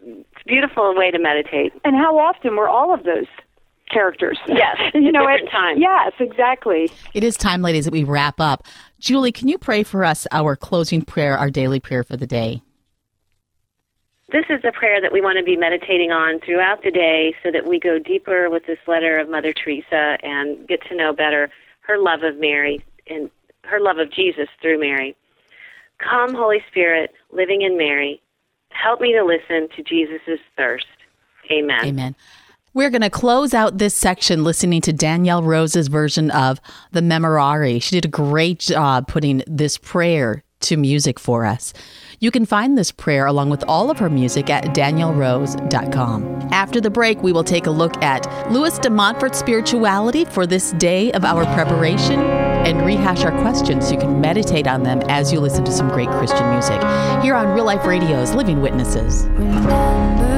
It's 0.00 0.42
a 0.44 0.48
beautiful 0.48 0.94
way 0.96 1.10
to 1.10 1.18
meditate. 1.18 1.72
And 1.84 1.96
how 1.96 2.18
often 2.18 2.56
were 2.56 2.68
all 2.68 2.94
of 2.94 3.02
those 3.04 3.26
characters? 3.90 4.38
Yes, 4.48 4.78
you 4.94 5.12
know, 5.12 5.26
at 5.26 5.48
Time. 5.50 5.78
Yes, 5.78 6.12
exactly. 6.18 6.90
It 7.14 7.24
is 7.24 7.36
time, 7.36 7.62
ladies, 7.62 7.84
that 7.84 7.92
we 7.92 8.04
wrap 8.04 8.40
up. 8.40 8.66
Julie, 8.98 9.32
can 9.32 9.48
you 9.48 9.58
pray 9.58 9.82
for 9.82 10.04
us 10.04 10.26
our 10.32 10.56
closing 10.56 11.02
prayer, 11.02 11.38
our 11.38 11.50
daily 11.50 11.80
prayer 11.80 12.02
for 12.02 12.16
the 12.16 12.26
day? 12.26 12.62
This 14.32 14.44
is 14.48 14.60
a 14.64 14.72
prayer 14.72 15.00
that 15.00 15.12
we 15.12 15.20
want 15.20 15.38
to 15.38 15.44
be 15.44 15.56
meditating 15.56 16.12
on 16.12 16.40
throughout 16.40 16.82
the 16.84 16.90
day 16.90 17.34
so 17.42 17.50
that 17.50 17.66
we 17.66 17.80
go 17.80 17.98
deeper 17.98 18.48
with 18.50 18.66
this 18.66 18.78
letter 18.86 19.18
of 19.18 19.28
Mother 19.28 19.52
Teresa 19.52 20.18
and 20.22 20.68
get 20.68 20.82
to 20.88 20.96
know 20.96 21.12
better 21.12 21.50
her 21.80 21.98
love 21.98 22.22
of 22.22 22.38
Mary 22.38 22.84
and 23.08 23.30
her 23.64 23.80
love 23.80 23.98
of 23.98 24.12
Jesus 24.12 24.48
through 24.62 24.78
Mary. 24.78 25.16
Come, 25.98 26.34
Holy 26.34 26.62
Spirit, 26.70 27.12
living 27.32 27.62
in 27.62 27.76
Mary, 27.76 28.22
help 28.70 29.00
me 29.00 29.12
to 29.12 29.24
listen 29.24 29.68
to 29.76 29.82
Jesus' 29.82 30.40
thirst. 30.56 30.86
Amen. 31.50 31.84
Amen. 31.84 32.14
We're 32.72 32.90
going 32.90 33.02
to 33.02 33.10
close 33.10 33.52
out 33.52 33.78
this 33.78 33.94
section 33.94 34.44
listening 34.44 34.80
to 34.82 34.92
Danielle 34.92 35.42
Rose's 35.42 35.88
version 35.88 36.30
of 36.30 36.60
the 36.92 37.00
Memorare. 37.00 37.82
She 37.82 37.96
did 37.96 38.04
a 38.04 38.08
great 38.08 38.60
job 38.60 39.08
putting 39.08 39.42
this 39.48 39.76
prayer 39.76 40.44
to 40.60 40.76
music 40.76 41.18
for 41.18 41.44
us. 41.44 41.72
You 42.20 42.30
can 42.30 42.46
find 42.46 42.78
this 42.78 42.92
prayer 42.92 43.26
along 43.26 43.50
with 43.50 43.64
all 43.66 43.90
of 43.90 43.98
her 43.98 44.08
music 44.08 44.50
at 44.50 44.66
daniellerose.com. 44.66 46.48
After 46.52 46.80
the 46.80 46.90
break, 46.90 47.20
we 47.24 47.32
will 47.32 47.42
take 47.42 47.66
a 47.66 47.70
look 47.72 48.00
at 48.04 48.52
Louis 48.52 48.78
de 48.78 48.88
Montfort's 48.90 49.40
spirituality 49.40 50.24
for 50.26 50.46
this 50.46 50.70
day 50.72 51.10
of 51.12 51.24
our 51.24 51.44
preparation 51.54 52.20
and 52.20 52.86
rehash 52.86 53.24
our 53.24 53.36
questions 53.40 53.86
so 53.86 53.94
you 53.94 53.98
can 53.98 54.20
meditate 54.20 54.68
on 54.68 54.84
them 54.84 55.00
as 55.08 55.32
you 55.32 55.40
listen 55.40 55.64
to 55.64 55.72
some 55.72 55.88
great 55.88 56.10
Christian 56.10 56.48
music. 56.50 56.80
Here 57.20 57.34
on 57.34 57.48
Real 57.48 57.64
Life 57.64 57.84
Radio's 57.84 58.32
Living 58.34 58.60
Witnesses. 58.60 59.24
Remember, 59.30 60.29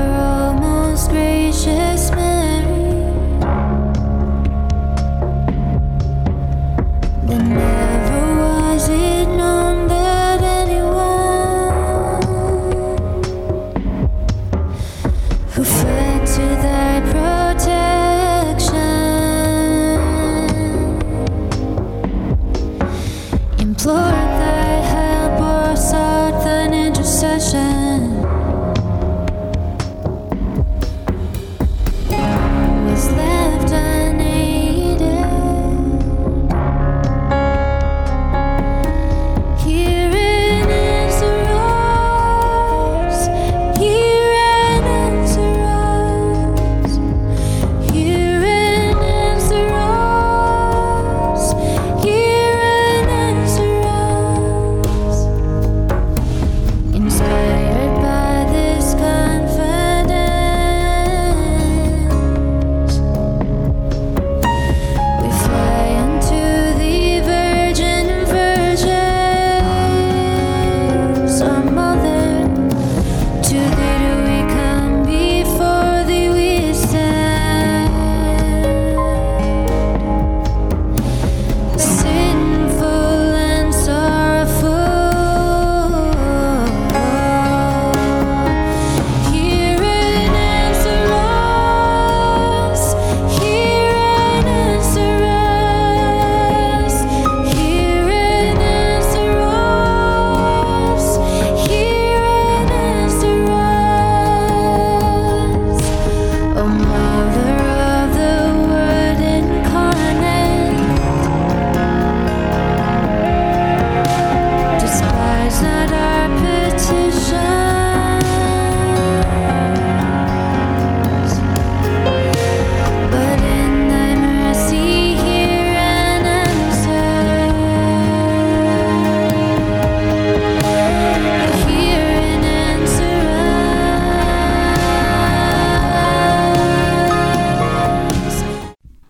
gracious 0.92 2.10
Mary, 2.10 2.41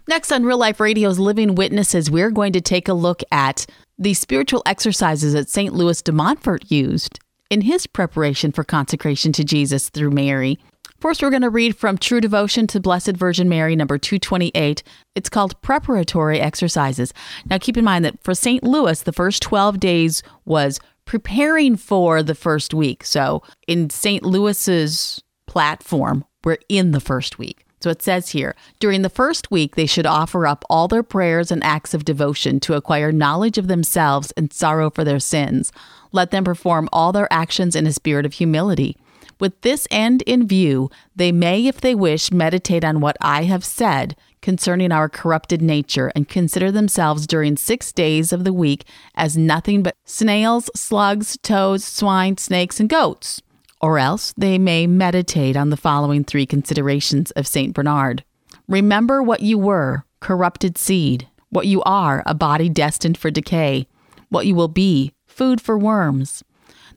Next 0.08 0.32
on 0.32 0.44
Real 0.44 0.58
Life 0.58 0.80
Radio's 0.80 1.20
Living 1.20 1.54
Witnesses, 1.54 2.10
we're 2.10 2.32
going 2.32 2.52
to 2.54 2.60
take 2.60 2.88
a 2.88 2.92
look 2.92 3.22
at 3.30 3.66
the 3.96 4.14
spiritual 4.14 4.60
exercises 4.66 5.32
that 5.32 5.48
St. 5.48 5.72
Louis 5.72 6.02
de 6.02 6.10
Montfort 6.10 6.68
used 6.72 7.20
in 7.50 7.60
his 7.60 7.86
preparation 7.86 8.50
for 8.50 8.64
consecration 8.64 9.30
to 9.32 9.44
Jesus 9.44 9.90
through 9.90 10.10
Mary. 10.10 10.58
First, 10.98 11.22
we're 11.22 11.30
going 11.30 11.42
to 11.42 11.50
read 11.50 11.76
from 11.76 11.98
True 11.98 12.20
Devotion 12.20 12.66
to 12.68 12.80
Blessed 12.80 13.12
Virgin 13.12 13.48
Mary, 13.48 13.76
number 13.76 13.96
228. 13.96 14.82
It's 15.14 15.28
called 15.28 15.60
Preparatory 15.62 16.40
Exercises. 16.40 17.14
Now, 17.46 17.58
keep 17.58 17.76
in 17.76 17.84
mind 17.84 18.04
that 18.04 18.20
for 18.24 18.34
St. 18.34 18.64
Louis, 18.64 19.00
the 19.02 19.12
first 19.12 19.40
12 19.42 19.78
days 19.78 20.24
was 20.44 20.80
preparing 21.04 21.76
for 21.76 22.24
the 22.24 22.34
first 22.34 22.74
week. 22.74 23.04
So, 23.04 23.42
in 23.68 23.88
St. 23.88 24.24
Louis's 24.24 25.22
platform, 25.46 26.24
we're 26.42 26.58
in 26.68 26.90
the 26.90 27.00
first 27.00 27.38
week. 27.38 27.64
So 27.82 27.90
it 27.90 28.00
says 28.00 28.28
here 28.28 28.54
during 28.78 29.02
the 29.02 29.10
first 29.10 29.50
week, 29.50 29.74
they 29.74 29.86
should 29.86 30.06
offer 30.06 30.46
up 30.46 30.64
all 30.70 30.86
their 30.86 31.02
prayers 31.02 31.50
and 31.50 31.64
acts 31.64 31.94
of 31.94 32.04
devotion 32.04 32.60
to 32.60 32.74
acquire 32.74 33.10
knowledge 33.10 33.58
of 33.58 33.66
themselves 33.66 34.32
and 34.36 34.52
sorrow 34.52 34.88
for 34.88 35.02
their 35.02 35.18
sins. 35.18 35.72
Let 36.12 36.30
them 36.30 36.44
perform 36.44 36.88
all 36.92 37.10
their 37.12 37.32
actions 37.32 37.74
in 37.74 37.86
a 37.86 37.92
spirit 37.92 38.24
of 38.24 38.34
humility. 38.34 38.96
With 39.40 39.60
this 39.62 39.88
end 39.90 40.22
in 40.22 40.46
view, 40.46 40.90
they 41.16 41.32
may, 41.32 41.66
if 41.66 41.80
they 41.80 41.96
wish, 41.96 42.30
meditate 42.30 42.84
on 42.84 43.00
what 43.00 43.16
I 43.20 43.42
have 43.44 43.64
said 43.64 44.14
concerning 44.40 44.92
our 44.92 45.08
corrupted 45.08 45.60
nature 45.60 46.12
and 46.14 46.28
consider 46.28 46.70
themselves 46.70 47.26
during 47.26 47.56
six 47.56 47.90
days 47.90 48.32
of 48.32 48.44
the 48.44 48.52
week 48.52 48.84
as 49.16 49.36
nothing 49.36 49.82
but 49.82 49.96
snails, 50.04 50.70
slugs, 50.76 51.36
toads, 51.42 51.84
swine, 51.84 52.36
snakes, 52.36 52.78
and 52.78 52.88
goats. 52.88 53.42
Or 53.82 53.98
else 53.98 54.32
they 54.36 54.58
may 54.58 54.86
meditate 54.86 55.56
on 55.56 55.70
the 55.70 55.76
following 55.76 56.22
three 56.22 56.46
considerations 56.46 57.32
of 57.32 57.48
St. 57.48 57.74
Bernard. 57.74 58.22
Remember 58.68 59.22
what 59.22 59.40
you 59.40 59.58
were, 59.58 60.04
corrupted 60.20 60.78
seed, 60.78 61.28
what 61.50 61.66
you 61.66 61.82
are, 61.82 62.22
a 62.24 62.32
body 62.32 62.68
destined 62.68 63.18
for 63.18 63.30
decay, 63.30 63.88
what 64.28 64.46
you 64.46 64.54
will 64.54 64.68
be, 64.68 65.12
food 65.26 65.60
for 65.60 65.76
worms. 65.76 66.44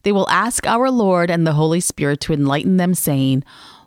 They 0.03 0.11
will 0.11 0.29
ask 0.29 0.67
our 0.67 0.91
Lord 0.91 1.31
and 1.31 1.47
the 1.47 1.53
Holy 1.53 1.79
Spirit 1.79 2.19
to 2.21 2.33
enlighten 2.33 2.77
them, 2.77 2.93
saying, 2.93 3.43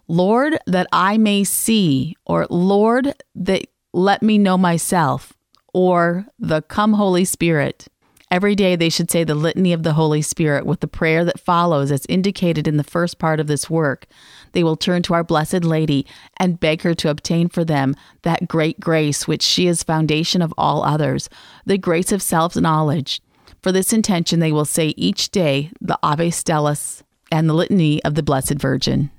Lord, 0.08 0.58
that 0.66 0.88
I 0.90 1.18
may 1.18 1.44
see, 1.44 2.16
or 2.26 2.46
Lord, 2.50 3.14
that 3.36 3.66
let 3.92 4.22
me 4.22 4.38
know 4.38 4.58
myself, 4.58 5.32
or 5.72 6.26
the 6.38 6.62
Come 6.62 6.94
Holy 6.94 7.24
Spirit. 7.24 7.86
Every 8.30 8.54
day 8.54 8.76
they 8.76 8.90
should 8.90 9.10
say 9.10 9.24
the 9.24 9.34
Litany 9.34 9.72
of 9.72 9.84
the 9.84 9.94
Holy 9.94 10.20
Spirit 10.20 10.66
with 10.66 10.80
the 10.80 10.86
prayer 10.86 11.24
that 11.24 11.40
follows, 11.40 11.90
as 11.90 12.04
indicated 12.10 12.68
in 12.68 12.76
the 12.76 12.84
first 12.84 13.18
part 13.18 13.40
of 13.40 13.46
this 13.46 13.70
work. 13.70 14.06
They 14.52 14.62
will 14.62 14.76
turn 14.76 15.02
to 15.04 15.14
our 15.14 15.24
Blessed 15.24 15.64
Lady 15.64 16.06
and 16.36 16.60
beg 16.60 16.82
her 16.82 16.94
to 16.96 17.08
obtain 17.08 17.48
for 17.48 17.64
them 17.64 17.94
that 18.22 18.46
great 18.46 18.80
grace 18.80 19.26
which 19.26 19.42
she 19.42 19.66
is 19.66 19.82
foundation 19.82 20.42
of 20.42 20.52
all 20.58 20.84
others, 20.84 21.30
the 21.64 21.78
grace 21.78 22.12
of 22.12 22.20
self 22.20 22.54
knowledge. 22.54 23.22
For 23.62 23.72
this 23.72 23.94
intention, 23.94 24.40
they 24.40 24.52
will 24.52 24.66
say 24.66 24.88
each 24.98 25.30
day 25.30 25.70
the 25.80 25.98
Ave 26.02 26.28
Stellis 26.28 27.02
and 27.32 27.48
the 27.48 27.54
Litany 27.54 28.04
of 28.04 28.14
the 28.14 28.22
Blessed 28.22 28.54
Virgin. 28.54 29.10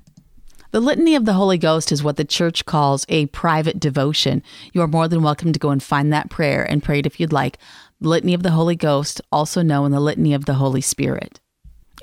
The 0.71 0.79
Litany 0.79 1.15
of 1.15 1.25
the 1.25 1.33
Holy 1.33 1.57
Ghost 1.57 1.91
is 1.91 2.03
what 2.03 2.15
the 2.15 2.23
church 2.23 2.63
calls 2.63 3.03
a 3.09 3.25
private 3.27 3.79
devotion. 3.79 4.43
You 4.71 4.83
are 4.83 4.87
more 4.87 5.07
than 5.07 5.23
welcome 5.23 5.51
to 5.51 5.57
go 5.57 5.71
and 5.71 5.81
find 5.81 6.13
that 6.13 6.29
prayer 6.29 6.63
and 6.63 6.83
pray 6.83 6.99
it 6.99 7.07
if 7.07 7.19
you'd 7.19 7.33
like. 7.33 7.57
Litany 8.01 8.33
of 8.33 8.43
the 8.43 8.51
Holy 8.51 8.75
Ghost, 8.75 9.21
also 9.31 9.61
known 9.61 9.91
the 9.91 9.99
Litany 9.99 10.33
of 10.33 10.45
the 10.45 10.53
Holy 10.53 10.81
Spirit. 10.81 11.39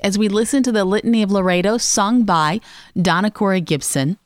As 0.03 0.17
we 0.17 0.27
listen 0.27 0.61
to 0.63 0.71
the 0.71 0.85
Litany 0.85 1.23
of 1.23 1.31
Loreto, 1.31 1.77
sung 1.77 2.23
by 2.23 2.61
Donna 3.01 3.31
Cori 3.31 3.61
Gibson, 3.61 4.17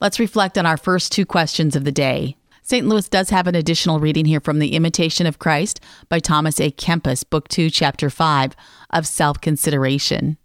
let's 0.00 0.18
reflect 0.18 0.58
on 0.58 0.66
our 0.66 0.76
first 0.76 1.12
two 1.12 1.24
questions 1.24 1.76
of 1.76 1.84
the 1.84 1.92
day. 1.92 2.36
St. 2.62 2.86
Louis 2.86 3.08
does 3.08 3.30
have 3.30 3.46
an 3.46 3.54
additional 3.54 4.00
reading 4.00 4.24
here 4.24 4.40
from 4.40 4.58
The 4.58 4.74
Imitation 4.74 5.26
of 5.26 5.38
Christ 5.38 5.80
by 6.08 6.18
Thomas 6.18 6.58
à 6.58 6.74
Kempis, 6.74 7.22
Book 7.28 7.48
2, 7.48 7.70
Chapter 7.70 8.10
5 8.10 8.56
of 8.90 9.06
Self 9.06 9.40
Consideration. 9.40 10.36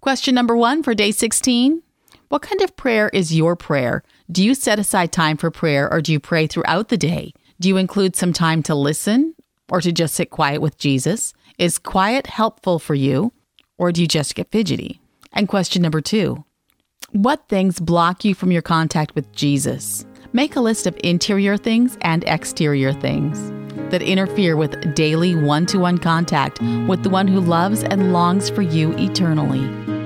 Question 0.00 0.34
number 0.34 0.56
one 0.56 0.82
for 0.82 0.94
day 0.94 1.10
16 1.10 1.82
what 2.28 2.42
kind 2.42 2.60
of 2.60 2.76
prayer 2.76 3.08
is 3.14 3.34
your 3.34 3.56
prayer? 3.56 4.02
Do 4.30 4.44
you 4.44 4.54
set 4.54 4.78
aside 4.78 5.12
time 5.12 5.38
for 5.38 5.50
prayer 5.50 5.90
or 5.90 6.02
do 6.02 6.12
you 6.12 6.20
pray 6.20 6.46
throughout 6.46 6.88
the 6.88 6.98
day? 6.98 7.32
Do 7.58 7.68
you 7.68 7.78
include 7.78 8.16
some 8.16 8.34
time 8.34 8.62
to 8.64 8.74
listen 8.74 9.34
or 9.70 9.80
to 9.80 9.92
just 9.92 10.14
sit 10.14 10.30
quiet 10.30 10.60
with 10.60 10.78
Jesus? 10.78 11.34
Is 11.58 11.78
quiet 11.78 12.26
helpful 12.26 12.78
for 12.78 12.94
you 12.94 13.32
or 13.78 13.92
do 13.92 14.00
you 14.00 14.08
just 14.08 14.34
get 14.34 14.50
fidgety? 14.50 15.00
And 15.32 15.48
question 15.48 15.82
number 15.82 16.00
two 16.00 16.44
What 17.12 17.48
things 17.48 17.80
block 17.80 18.24
you 18.24 18.34
from 18.34 18.52
your 18.52 18.62
contact 18.62 19.14
with 19.14 19.30
Jesus? 19.32 20.04
Make 20.32 20.56
a 20.56 20.60
list 20.60 20.86
of 20.86 20.98
interior 21.02 21.56
things 21.56 21.96
and 22.02 22.22
exterior 22.24 22.92
things 22.92 23.50
that 23.90 24.02
interfere 24.02 24.56
with 24.56 24.94
daily 24.94 25.34
one 25.34 25.64
to 25.66 25.78
one 25.78 25.98
contact 25.98 26.60
with 26.86 27.02
the 27.02 27.10
one 27.10 27.26
who 27.28 27.40
loves 27.40 27.82
and 27.82 28.12
longs 28.12 28.50
for 28.50 28.62
you 28.62 28.92
eternally. 28.98 29.97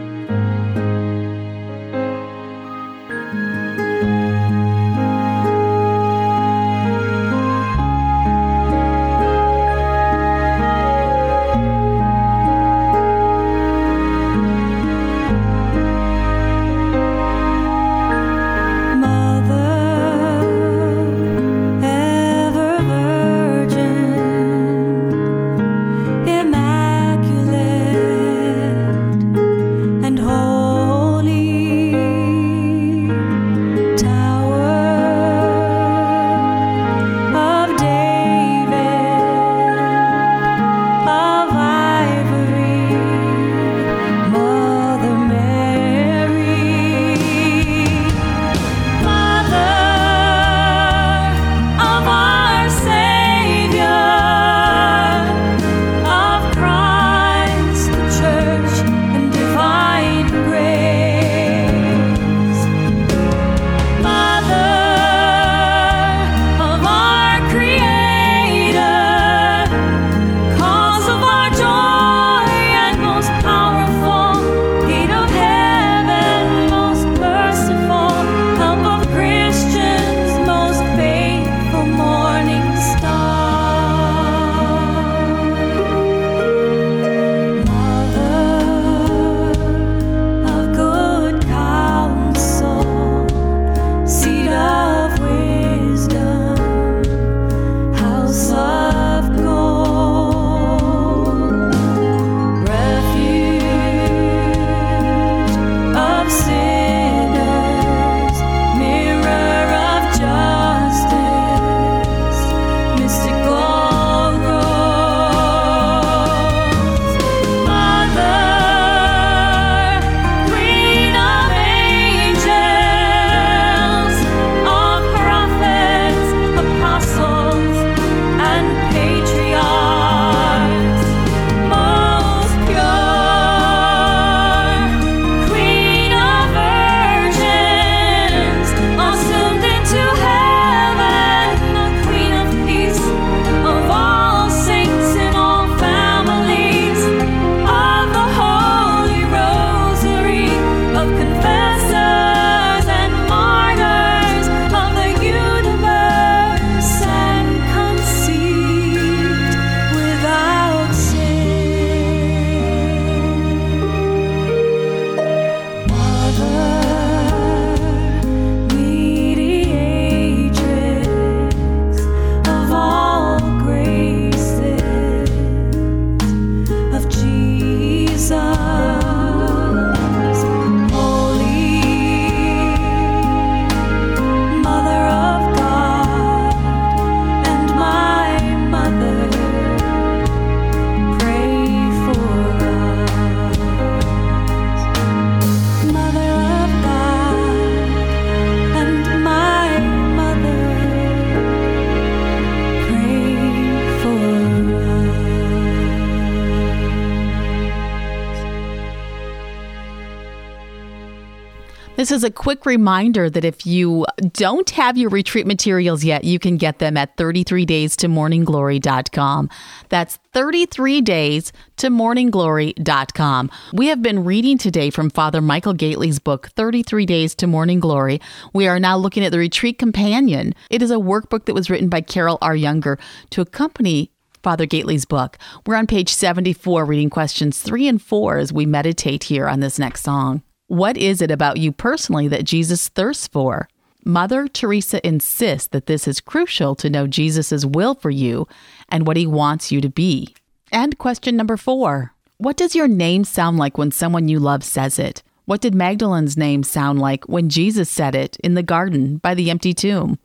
This 212.02 212.10
is 212.10 212.24
a 212.24 212.32
quick 212.32 212.66
reminder 212.66 213.30
that 213.30 213.44
if 213.44 213.64
you 213.64 214.06
don't 214.32 214.68
have 214.70 214.98
your 214.98 215.08
retreat 215.08 215.46
materials 215.46 216.02
yet, 216.02 216.24
you 216.24 216.40
can 216.40 216.56
get 216.56 216.80
them 216.80 216.96
at 216.96 217.16
33days 217.16 217.94
to 217.98 218.08
morningglory.com. 218.08 219.48
That's 219.88 220.16
33 220.32 221.00
days 221.02 221.52
to 221.76 221.90
morningglory.com. 221.90 223.50
We 223.72 223.86
have 223.86 224.02
been 224.02 224.24
reading 224.24 224.58
today 224.58 224.90
from 224.90 225.10
Father 225.10 225.40
Michael 225.40 225.74
Gaitley's 225.74 226.18
book, 226.18 226.48
33 226.56 227.06
Days 227.06 227.36
to 227.36 227.46
Morning 227.46 227.78
Glory. 227.78 228.20
We 228.52 228.66
are 228.66 228.80
now 228.80 228.96
looking 228.96 229.24
at 229.24 229.30
the 229.30 229.38
Retreat 229.38 229.78
Companion. 229.78 230.56
It 230.70 230.82
is 230.82 230.90
a 230.90 230.96
workbook 230.96 231.44
that 231.44 231.54
was 231.54 231.70
written 231.70 231.88
by 231.88 232.00
Carol 232.00 232.38
R. 232.42 232.56
Younger 232.56 232.98
to 233.30 233.42
accompany 233.42 234.10
Father 234.42 234.66
Gaitley's 234.66 235.04
book. 235.04 235.38
We're 235.66 235.76
on 235.76 235.86
page 235.86 236.08
74, 236.08 236.84
reading 236.84 237.10
questions 237.10 237.62
three 237.62 237.86
and 237.86 238.02
four 238.02 238.38
as 238.38 238.52
we 238.52 238.66
meditate 238.66 239.22
here 239.22 239.46
on 239.46 239.60
this 239.60 239.78
next 239.78 240.02
song. 240.02 240.42
What 240.72 240.96
is 240.96 241.20
it 241.20 241.30
about 241.30 241.58
you 241.58 241.70
personally 241.70 242.28
that 242.28 242.44
Jesus 242.44 242.88
thirsts 242.88 243.26
for? 243.28 243.68
Mother 244.06 244.48
Teresa 244.48 245.06
insists 245.06 245.68
that 245.68 245.84
this 245.84 246.08
is 246.08 246.18
crucial 246.18 246.74
to 246.76 246.88
know 246.88 247.06
Jesus' 247.06 247.66
will 247.66 247.94
for 247.94 248.08
you 248.08 248.48
and 248.88 249.06
what 249.06 249.18
he 249.18 249.26
wants 249.26 249.70
you 249.70 249.82
to 249.82 249.90
be. 249.90 250.34
And 250.72 250.96
question 250.96 251.36
number 251.36 251.58
four 251.58 252.14
What 252.38 252.56
does 252.56 252.74
your 252.74 252.88
name 252.88 253.24
sound 253.24 253.58
like 253.58 253.76
when 253.76 253.90
someone 253.90 254.28
you 254.28 254.38
love 254.38 254.64
says 254.64 254.98
it? 254.98 255.22
What 255.44 255.60
did 255.60 255.74
Magdalene's 255.74 256.38
name 256.38 256.62
sound 256.62 256.98
like 257.00 257.24
when 257.24 257.50
Jesus 257.50 257.90
said 257.90 258.14
it 258.14 258.38
in 258.38 258.54
the 258.54 258.62
garden 258.62 259.18
by 259.18 259.34
the 259.34 259.50
empty 259.50 259.74
tomb? 259.74 260.18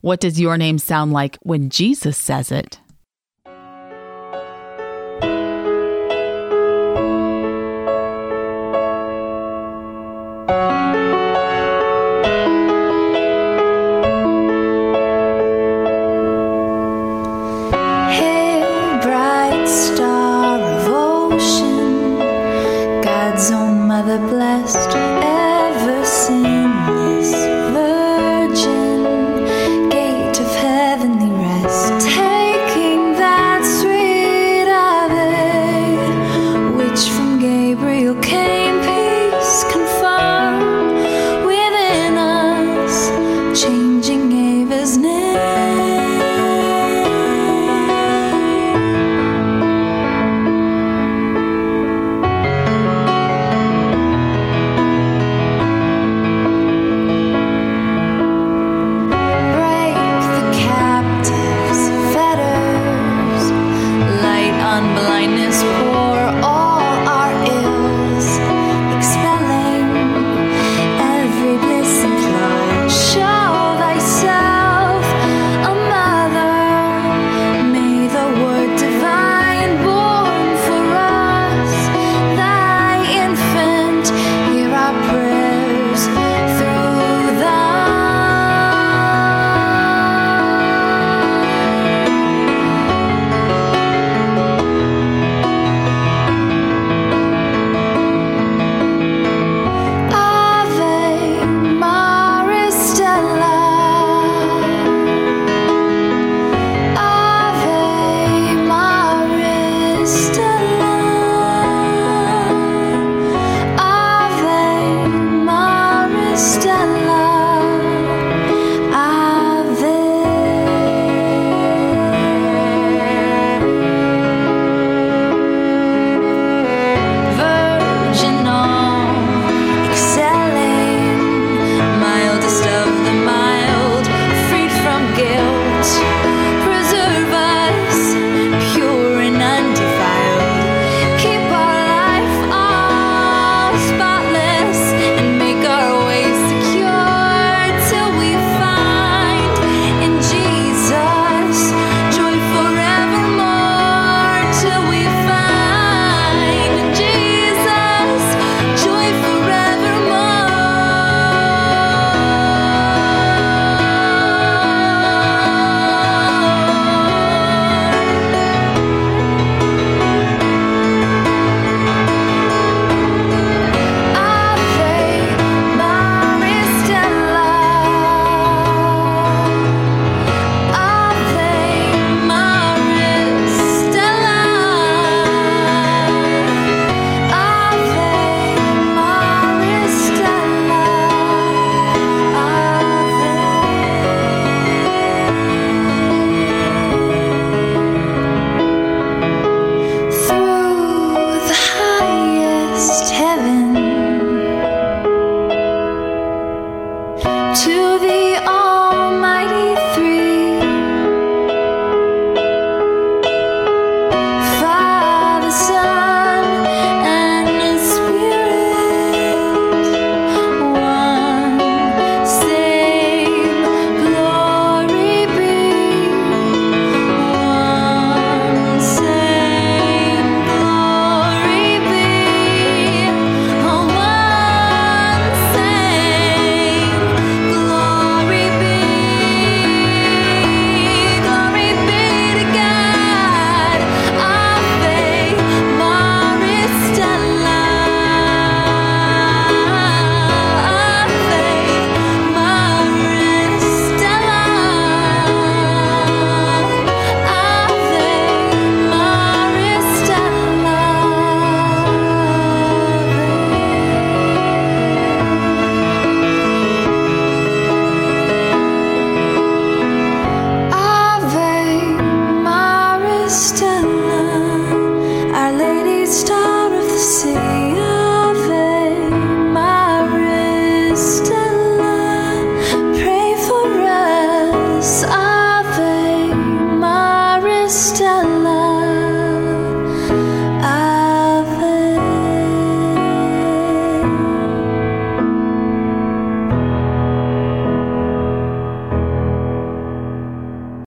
What 0.00 0.20
does 0.20 0.40
your 0.40 0.56
name 0.56 0.78
sound 0.78 1.12
like 1.12 1.36
when 1.42 1.68
Jesus 1.68 2.16
says 2.16 2.50
it? 2.50 2.80